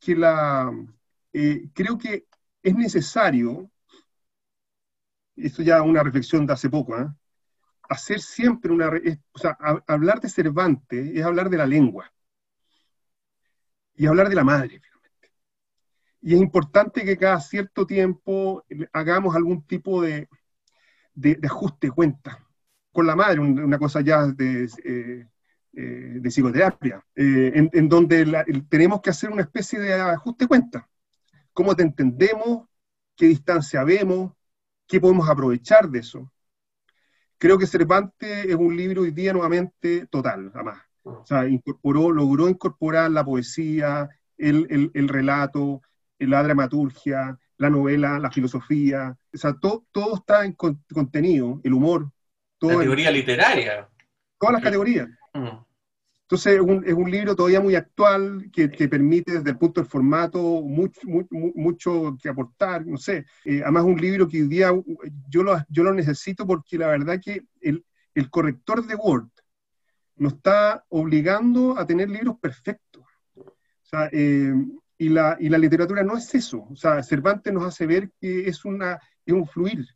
[1.33, 2.27] eh, creo que
[2.62, 3.71] es necesario,
[5.35, 7.07] esto ya una reflexión de hace poco, ¿eh?
[7.88, 8.90] hacer siempre una,
[9.33, 12.12] o sea, hablar de Cervantes es hablar de la lengua
[13.94, 14.83] y hablar de la madre
[16.20, 20.28] y es importante que cada cierto tiempo hagamos algún tipo de,
[21.14, 22.44] de, ajuste de cuenta
[22.92, 25.26] con la madre, una cosa ya de, eh,
[25.72, 28.26] eh, de psicoterapia, eh, en, donde
[28.68, 30.88] tenemos que hacer una especie de ajuste de cuenta.
[31.52, 32.66] ¿Cómo te entendemos?
[33.16, 34.33] ¿Qué distancia vemos?
[34.87, 36.33] ¿Qué podemos aprovechar de eso?
[37.37, 40.83] Creo que Cervantes es un libro hoy día nuevamente total, además.
[41.04, 45.83] O sea, incorporó, logró incorporar la poesía, el, el, el relato,
[46.26, 52.11] la dramaturgia, la novela, la filosofía, o sea, todo, todo está en contenido, el humor.
[52.59, 53.88] Todo la categoría literaria.
[54.38, 55.09] Todas las categorías.
[55.35, 55.68] Mm.
[56.22, 59.81] Entonces es un, es un, libro todavía muy actual que, que, permite desde el punto
[59.81, 61.00] del formato mucho,
[61.31, 63.24] mucho, que aportar, no sé.
[63.46, 64.70] Eh, además un libro que hoy día
[65.26, 67.83] yo lo, yo lo necesito porque la verdad que el,
[68.14, 69.31] el corrector de Word
[70.16, 73.04] nos está obligando a tener libros perfectos.
[73.35, 73.54] O
[73.85, 74.52] sea, eh,
[74.98, 76.66] y, la, y la literatura no es eso.
[76.70, 79.87] O sea, Cervantes nos hace ver que es, una, es un fluir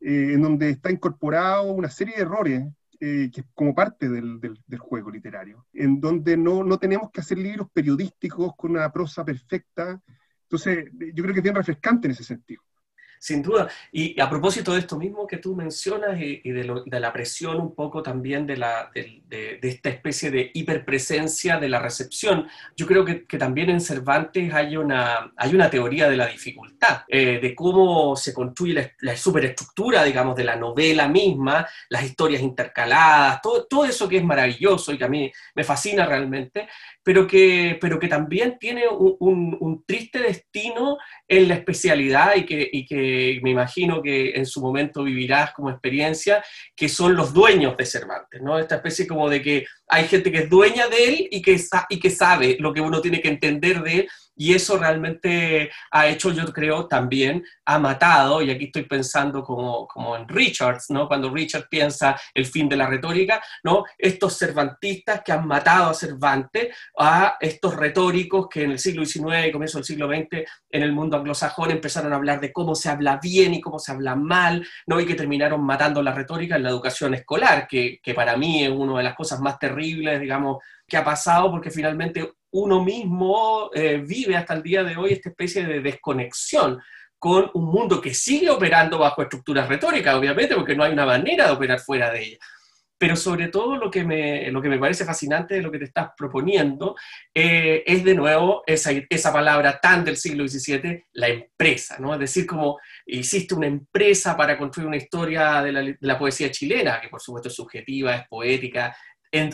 [0.00, 2.64] eh, en donde está incorporado una serie de errores
[2.98, 7.20] eh, que como parte del, del, del, juego literario, en donde no, no tenemos que
[7.20, 10.00] hacer libros periodísticos con una prosa perfecta.
[10.44, 12.62] Entonces, yo creo que es bien refrescante en ese sentido
[13.26, 13.68] sin duda.
[13.90, 18.00] Y a propósito de esto mismo que tú mencionas y, de, la presión un poco
[18.00, 23.68] también de, la, de, esta especie de hiperpresencia de la recepción, yo creo que, también
[23.70, 28.94] en Cervantes hay una, hay una teoría de la dificultad, eh, de cómo se construye
[29.00, 34.24] la, superestructura, digamos, de la novela misma, las historias intercaladas, todo, todo eso que es
[34.24, 36.68] maravilloso y que a mí me fascina realmente,
[37.06, 42.68] pero que, pero que también tiene un, un, triste destino en la especialidad y que,
[42.72, 47.76] y que me imagino que en su momento vivirás como experiencia, que son los dueños
[47.76, 48.58] de Cervantes, ¿no?
[48.58, 51.56] Esta especie como de que hay gente que es dueña de él y que,
[51.90, 56.06] y que sabe lo que uno tiene que entender de él y eso realmente ha
[56.06, 61.08] hecho, yo creo, también, ha matado, y aquí estoy pensando como, como en Richards, ¿no?
[61.08, 63.84] Cuando Richard piensa el fin de la retórica, ¿no?
[63.96, 69.48] Estos cervantistas que han matado a Cervantes, a estos retóricos que en el siglo XIX
[69.48, 72.90] y comienzo del siglo XX en el mundo anglosajón empezaron a hablar de cómo se
[72.90, 75.00] habla bien y cómo se habla mal, ¿no?
[75.00, 78.70] Y que terminaron matando la retórica en la educación escolar, que, que para mí es
[78.70, 83.98] una de las cosas más terribles, digamos, que ha pasado, porque finalmente uno mismo eh,
[83.98, 86.80] vive hasta el día de hoy esta especie de desconexión
[87.18, 91.46] con un mundo que sigue operando bajo estructuras retóricas, obviamente, porque no hay una manera
[91.46, 92.38] de operar fuera de ella.
[92.98, 95.84] Pero sobre todo lo que me, lo que me parece fascinante de lo que te
[95.84, 96.96] estás proponiendo
[97.34, 102.14] eh, es de nuevo esa, esa palabra tan del siglo XVII, la empresa, ¿no?
[102.14, 106.50] Es decir, como hiciste una empresa para construir una historia de la, de la poesía
[106.50, 108.96] chilena, que por supuesto es subjetiva, es poética,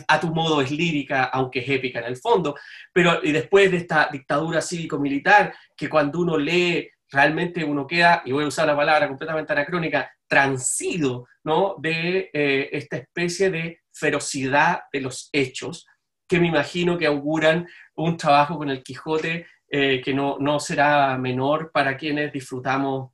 [0.07, 2.55] a tu modo es lírica, aunque es épica en el fondo,
[2.91, 8.31] pero y después de esta dictadura cívico-militar, que cuando uno lee, realmente uno queda, y
[8.31, 11.75] voy a usar la palabra completamente anacrónica, transido ¿no?
[11.77, 15.85] de eh, esta especie de ferocidad de los hechos,
[16.27, 21.17] que me imagino que auguran un trabajo con el Quijote eh, que no, no, será
[21.17, 23.11] menor para quienes disfrutamos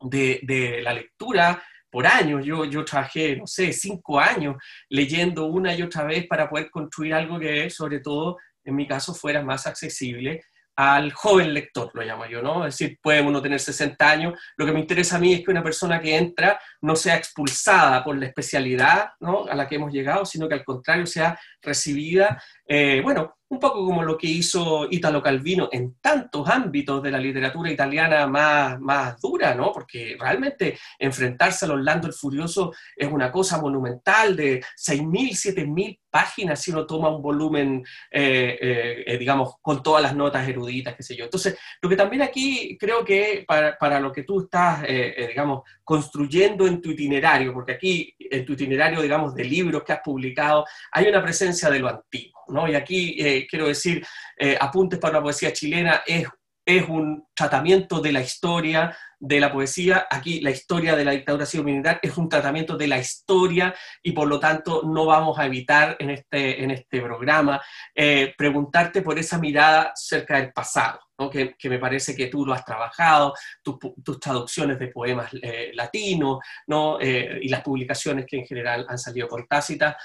[0.00, 2.44] de, de la lectura por años.
[2.44, 4.56] Yo, yo trabajé, no sé, cinco años
[4.88, 9.14] leyendo una y otra vez para poder construir algo que, sobre todo, en mi caso,
[9.14, 10.42] fuera más accesible
[10.78, 12.64] al joven lector, lo llamo yo, ¿no?
[12.64, 15.50] Es decir, puede uno tener 60 años, lo que me interesa a mí es que
[15.50, 19.46] una persona que entra no sea expulsada por la especialidad ¿no?
[19.46, 23.82] a la que hemos llegado, sino que al contrario sea recibida, eh, bueno, un poco
[23.82, 29.18] como lo que hizo Italo Calvino en tantos ámbitos de la literatura italiana más, más
[29.22, 29.72] dura, ¿no?
[29.72, 36.60] Porque realmente enfrentarse a Orlando el Furioso es una cosa monumental de 6.000, 7.000 páginas
[36.60, 41.16] si uno toma un volumen, eh, eh, digamos, con todas las notas eruditas, qué sé
[41.16, 41.24] yo.
[41.24, 46.66] Entonces, lo que también aquí creo que para, para lo que tú estás, digamos, construyendo
[46.66, 51.08] en tu itinerario, porque aquí en tu itinerario, digamos, de libros que has publicado, hay
[51.08, 52.38] una presencia de lo antiguo.
[52.68, 54.06] Y aquí eh, quiero decir,
[54.36, 56.26] eh, Apuntes para la Poesía Chilena es,
[56.64, 60.06] es un tratamiento de la historia de la poesía.
[60.08, 64.28] Aquí la historia de la dictadura civil-militar es un tratamiento de la historia y por
[64.28, 67.60] lo tanto no vamos a evitar en este, en este programa
[67.94, 71.00] eh, preguntarte por esa mirada cerca del pasado,
[71.32, 75.32] que, me parece que tú lo has trabajado, tus traducciones de poemas
[75.72, 77.00] latinos ¿no?
[77.00, 79.96] y las publicaciones que en general han salido con Tácita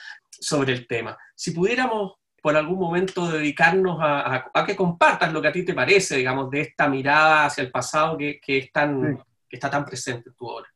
[0.43, 1.17] sobre el tema.
[1.35, 6.17] Si pudiéramos por algún momento dedicarnos a, que compartas lo que a ti te parece,
[6.17, 10.35] digamos, de esta mirada hacia el pasado que, que, tan, que está tan presente en
[10.35, 10.67] tu obra.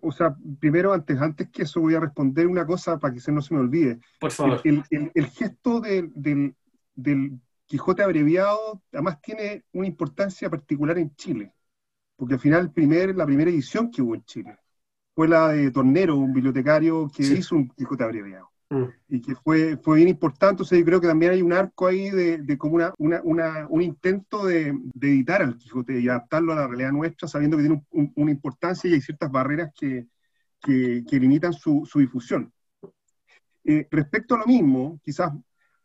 [0.00, 3.30] O sea, primero, antes, antes que eso, voy a responder una cosa para que se
[3.30, 4.00] no se me olvide.
[4.18, 4.62] Por favor.
[4.64, 6.10] El, el, gesto del,
[6.94, 11.52] del Quijote abreviado, además, tiene una importancia particular en Chile,
[12.16, 14.58] porque al final primer, la primera edición que hubo en Chile
[15.14, 18.52] fue la de Tornero, un bibliotecario que hizo un Quijote abreviado.
[18.72, 18.88] Mm.
[19.08, 20.62] y que fue, fue bien importante.
[20.62, 23.66] O sea, yo creo que también hay un arco ahí de, de como una, una,
[23.68, 27.64] un intento de, de, editar al Quijote y adaptarlo a la realidad nuestra, sabiendo que
[27.64, 30.06] tiene una importancia y hay ciertas barreras que,
[30.58, 32.50] que, que limitan su, su difusión.
[33.64, 35.32] Eh, respecto a lo mismo, quizás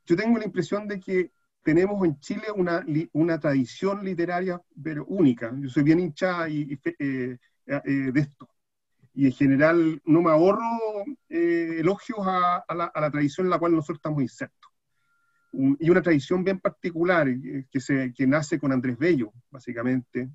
[0.05, 1.32] yo tengo la impresión de que
[1.63, 5.53] tenemos en Chile una, una tradición literaria pero única.
[5.59, 7.82] Yo soy bien hinchada y, eh, eh,
[8.13, 8.47] de esto
[9.18, 13.97] y en general no me ahorro eh, elogios a, la, tradición en la cual nosotros
[13.97, 14.70] estamos insertos.
[15.51, 20.30] y una tradición bien particular eh, que, se, que nace con Andrés Bello, básicamente.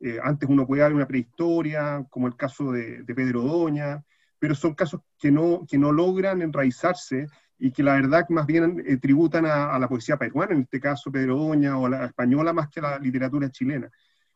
[0.00, 4.04] Eh, antes uno puede dar una prehistoria, como el caso de, Pedro Doña,
[4.38, 7.26] pero son casos que no, que no logran enraizarse
[7.58, 11.38] y que la verdad más bien tributan a, la poesía peruana, en este caso Pedro
[11.38, 13.90] Doña, o a la española más que a la literatura chilena.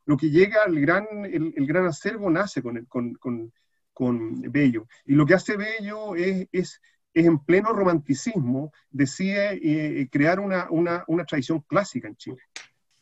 [0.06, 3.52] Lo que llega al gran, el, gran acervo nace con,
[3.94, 6.80] con, Bello, y lo que hace Bello es, es,
[7.14, 12.42] es en pleno romanticismo, decide eh, crear una, una, una tradición clásica en Chile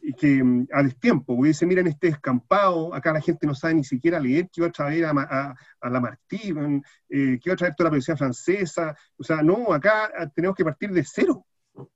[0.02, 3.74] y que mm, a destiempo, porque dice, miren este escampado, acá la gente no sabe
[3.74, 7.54] ni siquiera leer, que iba a traer a, a, a Lamartine, mm, eh, que iba
[7.54, 11.04] a traer toda la poesía francesa, o sea, no, acá ah, tenemos que partir de
[11.04, 11.46] cero.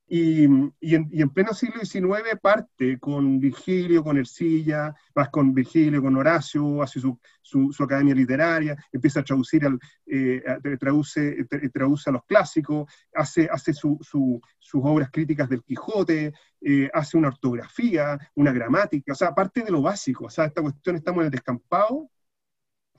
[0.08, 6.80] Y, en, pleno siglo XIX parte con Virgilio, con Ercilla, vas con Virgilio, con Horacio,
[6.80, 10.42] hace su, su, academia literaria, empieza a traducir, al, eh,
[10.78, 14.40] traduce, traduce a los clásicos, hace, hace sus
[14.74, 19.82] obras críticas del Quijote, eh, hace una ortografía, una gramática, o sea, aparte de lo
[19.82, 22.08] básico, o sea, esta cuestión estamos en el descampado,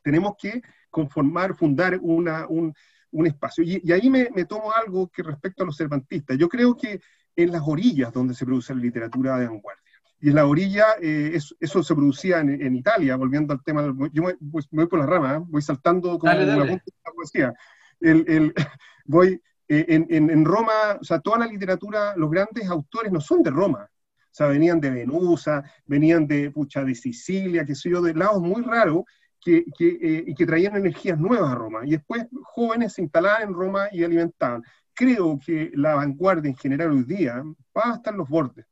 [0.03, 2.73] tenemos que conformar, fundar una, un,
[3.11, 3.63] un espacio.
[3.63, 6.37] Y, ahí me, tomo algo que respecto a los cervantistas.
[6.37, 6.99] Yo creo que
[7.35, 9.83] en las orillas donde se produce la literatura de vanguardia.
[10.19, 14.35] Y en la orilla, eh, eso, se producía en, Italia, volviendo al tema, yo me,
[14.51, 15.43] pues, voy por la rama, ¿eh?
[15.47, 17.53] voy saltando como una punta de la poesía.
[17.99, 18.53] El,
[19.05, 23.43] voy, eh, en, en, Roma, o sea, toda la literatura, los grandes autores no son
[23.43, 28.01] de Roma, o sea, venían de Venusa, venían de, pucha, de Sicilia, que sé yo,
[28.01, 29.03] de lados muy raros,
[29.41, 31.79] que, eh, y que traían energías nuevas a Roma.
[31.85, 34.63] Y después jóvenes se instalaban en Roma y alimentaban.
[34.93, 37.43] Creo que la vanguardia en general hoy día
[37.75, 38.65] va a estar en los bordes,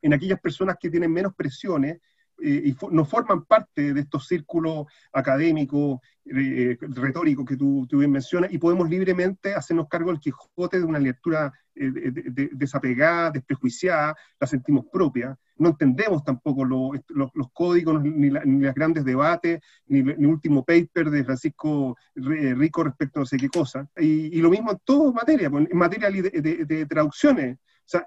[0.00, 1.98] en aquellas personas que tienen menos presiones
[2.44, 8.10] eh, y no forman parte de estos círculos académicos, eh, retóricos que tú, tú, bien
[8.10, 14.84] mencionas, y podemos libremente hacernos cargo del Quijote de una lectura desapegada, desprejuiciada, la sentimos
[14.92, 21.24] propia, no entendemos tampoco los códigos, ni, los grandes debates, ni, el último paper de
[21.24, 23.88] Francisco Rico respecto a no sé qué cosa.
[23.96, 27.56] Y, lo mismo en todas materias, pues, en materia de, traducciones.
[27.56, 28.06] O sea,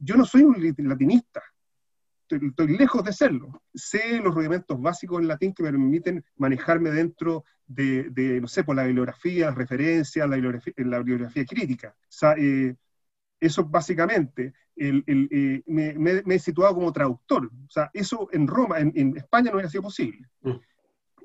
[0.00, 1.42] yo no soy un latinista,
[2.30, 3.62] estoy, lejos de serlo.
[3.74, 8.76] Sé los rudimentos básicos en latín que me permiten manejarme dentro de, no sé, por
[8.76, 11.94] la bibliografía, las referencias, la bibliografía, la bibliografía crítica.
[11.96, 12.74] O sea, eh,
[13.40, 17.46] eso básicamente, eh, me, he situado como traductor.
[17.46, 20.26] O sea, eso en Roma, en, España no hubiera sido posible.
[20.42, 20.50] Mm.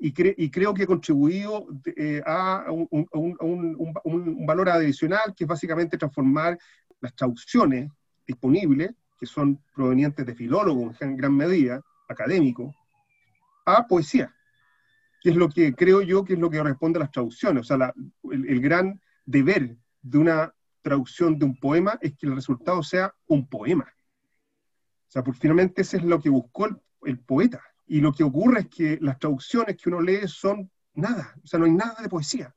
[0.00, 6.58] Y, y, creo que ha contribuido eh, a, un, valor adicional, que es básicamente transformar
[7.00, 7.90] las traducciones
[8.26, 8.90] disponibles,
[9.26, 12.74] son provenientes de filólogos en gran medida, académicos,
[13.66, 14.34] a poesía,
[15.22, 17.62] que es lo que creo yo que es lo que responde a las traducciones.
[17.62, 17.94] O sea,
[18.30, 23.48] el gran deber de una traducción de un poema es que el resultado sea un
[23.48, 23.86] poema.
[25.08, 26.68] O sea, porque finalmente ese es lo que buscó
[27.02, 27.62] el, poeta.
[27.86, 31.58] Y lo que ocurre es que las traducciones que uno lee son nada, o sea,
[31.58, 32.54] no hay nada de poesía.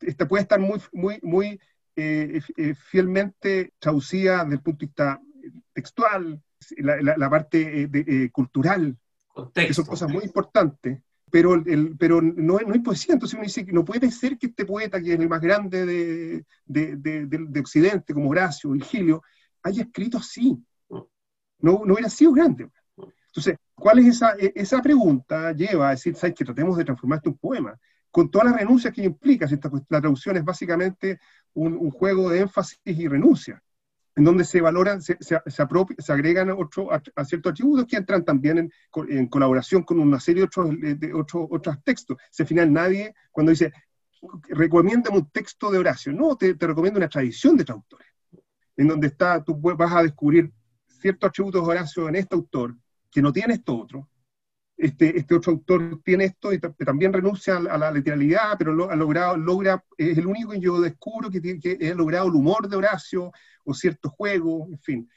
[0.00, 1.60] Esta puede estar muy, muy, muy
[1.96, 5.20] eh, eh, fielmente traducida desde el punto de vista
[5.72, 6.42] textual,
[6.78, 8.96] la, parte eh, cultural,
[9.54, 13.64] que son cosas muy importantes, pero, el, pero no, no hay poesía, entonces uno dice
[13.64, 17.26] que no puede ser que este poeta, que es el más grande de, de, de,
[17.26, 19.22] de Occidente, como Horacio, Virgilio,
[19.62, 20.62] haya escrito así.
[20.90, 22.68] No, no hubiera sido grande.
[23.28, 25.52] Entonces, ¿cuál es esa, e, esa pregunta?
[25.52, 27.78] Lleva a decir, ¿sabes que tratemos de transformar esto en poema?
[28.10, 31.18] Con todas las renuncias que implica, esta, la traducción es básicamente
[31.54, 33.62] un, un juego de énfasis y renuncia
[34.14, 38.58] en donde se valoran, se, se, se, agregan otro, a, ciertos atributos que entran también
[38.58, 38.72] en,
[39.08, 42.18] en, colaboración con una serie de otros, de otros textos.
[42.30, 43.72] Se final nadie, cuando dice,
[44.48, 48.08] recomiéndame un texto de Horacio, no, te, te, recomiendo una tradición de traductores,
[48.76, 50.52] en donde está, tú vas a descubrir
[50.86, 52.76] ciertos atributos de Horacio en este autor,
[53.10, 54.08] que no tiene esto otro,
[54.82, 59.36] este, este otro autor tiene esto y también renuncia a, la literalidad, pero ha logrado,
[59.36, 62.76] logra, es el único que yo descubro que, tiene, que ha logrado el humor de
[62.76, 63.30] Horacio
[63.64, 65.10] o ciertos juegos, en fin.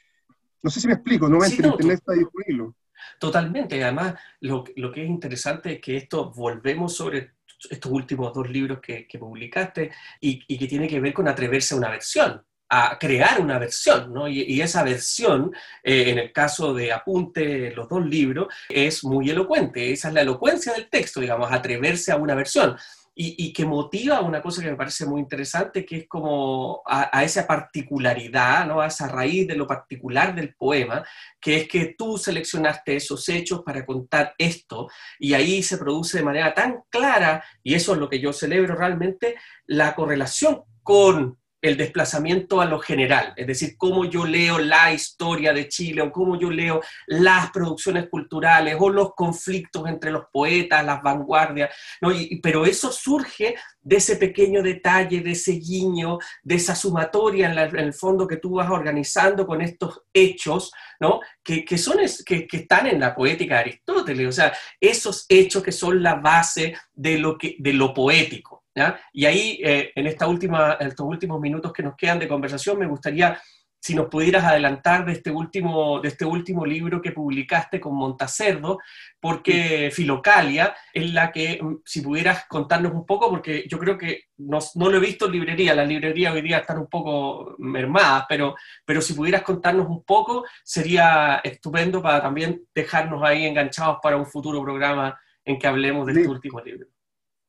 [0.62, 2.74] No sé si me explico, no, sí, no Internet está disponible.
[3.18, 7.32] Totalmente, además lo, lo, que es interesante es que esto volvemos sobre
[7.68, 9.90] estos últimos dos libros que, que publicaste
[10.20, 14.12] y, y, que tiene que ver con atreverse a una versión a crear una versión,
[14.12, 14.28] ¿no?
[14.28, 15.52] y, esa versión,
[15.82, 20.22] eh, en el caso de Apunte, los dos libros, es muy elocuente, esa es la
[20.22, 22.76] elocuencia del texto, digamos, atreverse a una versión.
[23.18, 27.46] Y, que motiva una cosa que me parece muy interesante, que es como a, esa
[27.46, 28.82] particularidad, ¿no?
[28.82, 31.02] a esa raíz de lo particular del poema,
[31.40, 36.24] que es que tú seleccionaste esos hechos para contar esto, y ahí se produce de
[36.24, 41.38] manera tan clara, y eso es lo que yo celebro realmente, la correlación con
[41.68, 46.12] el desplazamiento a lo general, es decir, cómo yo leo la historia de Chile o
[46.12, 52.10] cómo yo leo las producciones culturales o los conflictos entre los poetas, las vanguardias, ¿no?
[52.42, 57.94] pero eso surge de ese pequeño detalle, de ese guiño, de esa sumatoria en, el
[57.94, 61.20] fondo que tú vas organizando con estos hechos, ¿no?
[61.42, 65.62] que, que son que, que, están en la poética de Aristóteles, o sea, esos hechos
[65.62, 68.65] que son la base de lo, que, de lo poético.
[69.12, 72.86] Y ahí, eh, en, esta última, estos últimos minutos que nos quedan de conversación, me
[72.86, 73.38] gustaría
[73.86, 78.80] si nos pudieras adelantar de este último, de este último libro que publicaste con Montacerdo,
[79.20, 84.24] porque Filocalia es la que, mm, si pudieras contarnos un poco, porque yo creo que
[84.38, 88.26] no, no lo he visto en librería, las librerías hoy día están un poco mermadas,
[88.28, 94.16] pero, pero si pudieras contarnos un poco, sería estupendo para también dejarnos ahí enganchados para
[94.16, 96.88] un futuro programa en que hablemos de este último libro.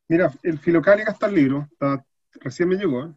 [0.10, 1.70] Mira, el Filocalia está el libro,
[2.40, 3.06] recién me llegó.
[3.06, 3.14] ¿eh?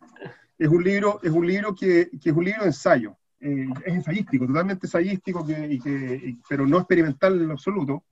[0.59, 3.17] Es un libro, es un libro que, que es un libro de ensayo.
[3.39, 8.05] Eh, es ensayístico, totalmente ensayístico, que, que, pero no experimental en absoluto.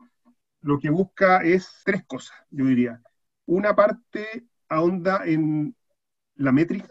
[0.62, 3.03] Lo que busca es tres cosas, yo diría.
[3.47, 5.74] Una parte ahonda en
[6.37, 6.89] la métrica,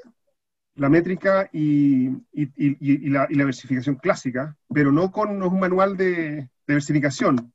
[0.75, 6.73] la métrica y, y, la, la, versificación clásica, pero no con un manual de, de
[6.73, 7.53] versificación,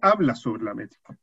[0.00, 1.18] habla sobre la métrica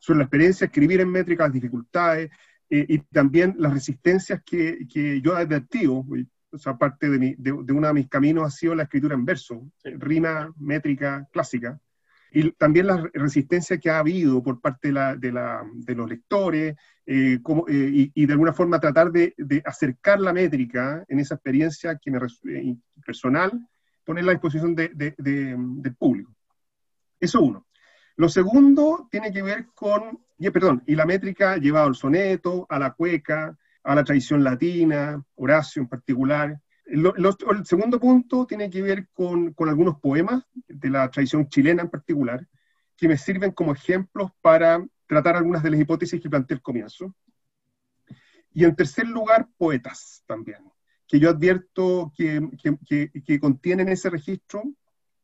[0.00, 2.30] sobre la experiencia, escribir en métrica, las dificultades
[2.70, 6.04] eh, y también las resistencias que, que yo he advertido.
[6.50, 9.24] O sea, parte de, mi, de, uno de mis caminos ha sido la escritura en
[9.24, 11.78] verso, rima métrica clásica,
[12.30, 16.08] y también la resistencia que ha habido por parte de, la, de, la, de los
[16.08, 16.76] lectores,
[17.06, 19.34] eh, como, eh, y, y, de alguna forma tratar de,
[19.64, 22.18] acercar la métrica en esa experiencia que me
[23.04, 23.52] personal,
[24.04, 26.34] ponerla a disposición del público.
[27.18, 27.66] Eso uno.
[28.16, 30.18] Lo segundo tiene que ver con,
[30.52, 35.82] perdón, y la métrica llevado al soneto, a la cueca, a la tradición latina, Horacio
[35.82, 36.58] en particular.
[36.86, 42.46] el segundo punto tiene que ver con, algunos poemas de la tradición chilena en particular,
[42.96, 47.14] que me sirven como ejemplos para tratar algunas de las hipótesis que planteé al comienzo.
[48.54, 50.72] Y en tercer lugar, poetas también,
[51.06, 54.62] que yo advierto que contienen ese registro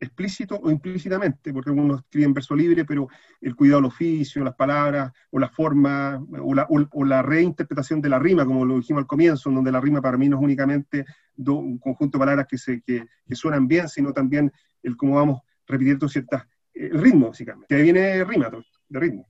[0.02, 3.08] explícito o implícitamente, porque uno escribe en verso libre, pero
[3.40, 8.08] el cuidado del oficio, las palabras, o la forma, o la, o, la, reinterpretación de
[8.08, 11.04] la rima, como lo dijimos al comienzo, donde la rima para mí no es únicamente
[11.36, 15.40] un conjunto de palabras que, se, que, que, suenan bien, sino también el cómo vamos
[15.66, 18.50] repitiendo ciertas, el ritmo, básicamente, que ahí viene rima,
[18.88, 19.28] de ritmo.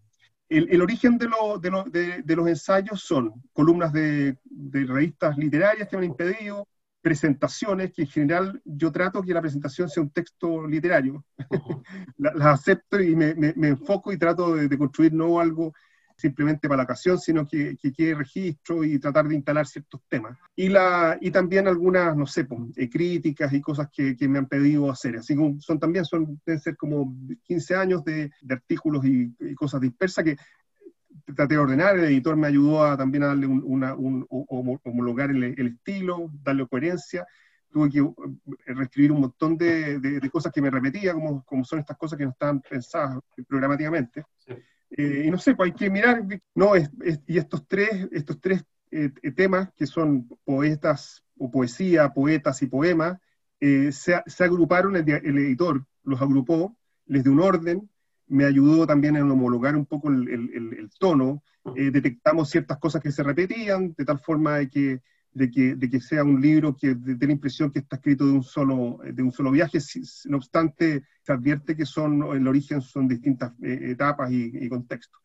[0.49, 4.37] El, el origen de, lo, de, lo, de, de, los ensayos son columnas de
[4.73, 6.67] revistas literarias que me han impedido,
[7.03, 11.25] presentaciones, que en general yo trato que la presentación sea un texto literario.
[12.17, 15.75] las acepto y me, me, enfoco y trato de, construir no algo
[16.17, 20.39] simplemente para la ocasión, sino que, que quede registro y tratar de instalar ciertos temas.
[20.55, 24.39] Y, la, y también algunas, no sé, pues, eh, críticas y cosas que, que, me
[24.39, 25.17] han pedido hacer.
[25.17, 29.55] Así que son también, son, deben ser como 15 años de, de artículos y, y,
[29.55, 30.37] cosas dispersas que
[31.35, 35.31] traté de ordenar, el editor me ayudó a también a darle un, una, un, homologar
[35.31, 37.27] el, el, estilo, darle coherencia.
[37.71, 38.15] Tuve que uh,
[38.67, 42.25] reescribir un montón de, de, cosas que me repetía, como, como son estas cosas que
[42.25, 43.19] no estaban pensadas
[43.49, 44.25] programativamente.
[44.91, 46.23] Eh, y no sé, pues hay que mirar,
[46.55, 46.91] no, es,
[47.27, 53.19] y estos tres, estos tres eh, temas, que son poetas o poesía, poetas y poemas,
[53.59, 57.89] eh, se, se, agruparon, el, el editor los agrupó, les dio un orden,
[58.33, 61.43] me ayudó también en homologar un poco el, el, el tono,
[61.77, 65.03] eh, detectamos ciertas cosas que se repetían, de tal forma de que,
[65.33, 68.33] de que, de que sea un libro que dé la impresión que está escrito de
[68.33, 69.79] un solo, de un solo viaje,
[70.27, 75.21] no obstante se advierte que son, el origen son distintas eh, etapas y, y contextos.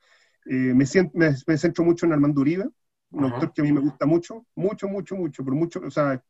[0.46, 2.70] Eh, me, me, me, centro mucho en Armando Uribe,
[3.12, 6.22] un autor que a mí me gusta mucho, mucho, mucho, mucho, pero mucho, o sea,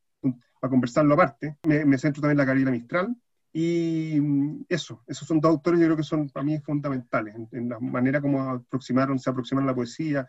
[0.60, 1.58] para conversarlo aparte.
[1.64, 3.16] Me, me centro también en la Gabriela Mistral,
[3.60, 7.70] y mm, eso, esos son dos autores yo creo que son para mí fundamentales en,
[7.70, 10.28] la manera como aproximaron, se aproximaron la poesía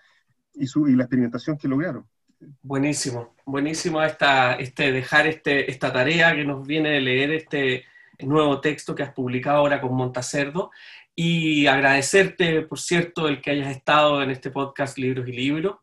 [0.54, 2.06] y, su, y la experimentación que lograron.
[2.62, 7.84] Buenísimo, buenísimo esta, este, dejar este, esta tarea que nos viene de leer este
[8.20, 10.70] nuevo texto que has publicado ahora con Montacerdo
[11.14, 15.76] y agradecerte, por cierto, el que hayas estado en este podcast Libros y Libros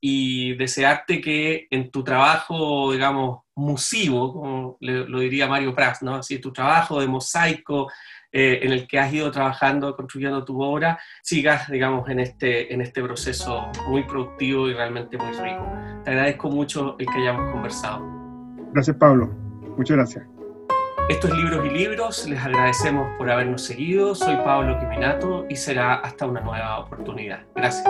[0.00, 6.14] y desearte que en tu trabajo, digamos, musivo, como lo diría Mario Prats, ¿no?
[6.14, 7.90] Así, tu trabajo de mosaico
[8.32, 12.80] eh, en el que has ido trabajando, construyendo tu obra, sigas, digamos, en este, en
[12.80, 15.66] este proceso muy productivo y realmente muy rico.
[16.04, 18.02] Te agradezco mucho el que hayamos conversado.
[18.72, 19.26] Gracias, Pablo.
[19.76, 20.24] Muchas gracias.
[21.08, 24.14] Esto es Libros y Libros, les agradecemos por habernos seguido.
[24.14, 27.40] Soy Pablo Quiminato y será hasta una nueva oportunidad.
[27.56, 27.88] Gracias.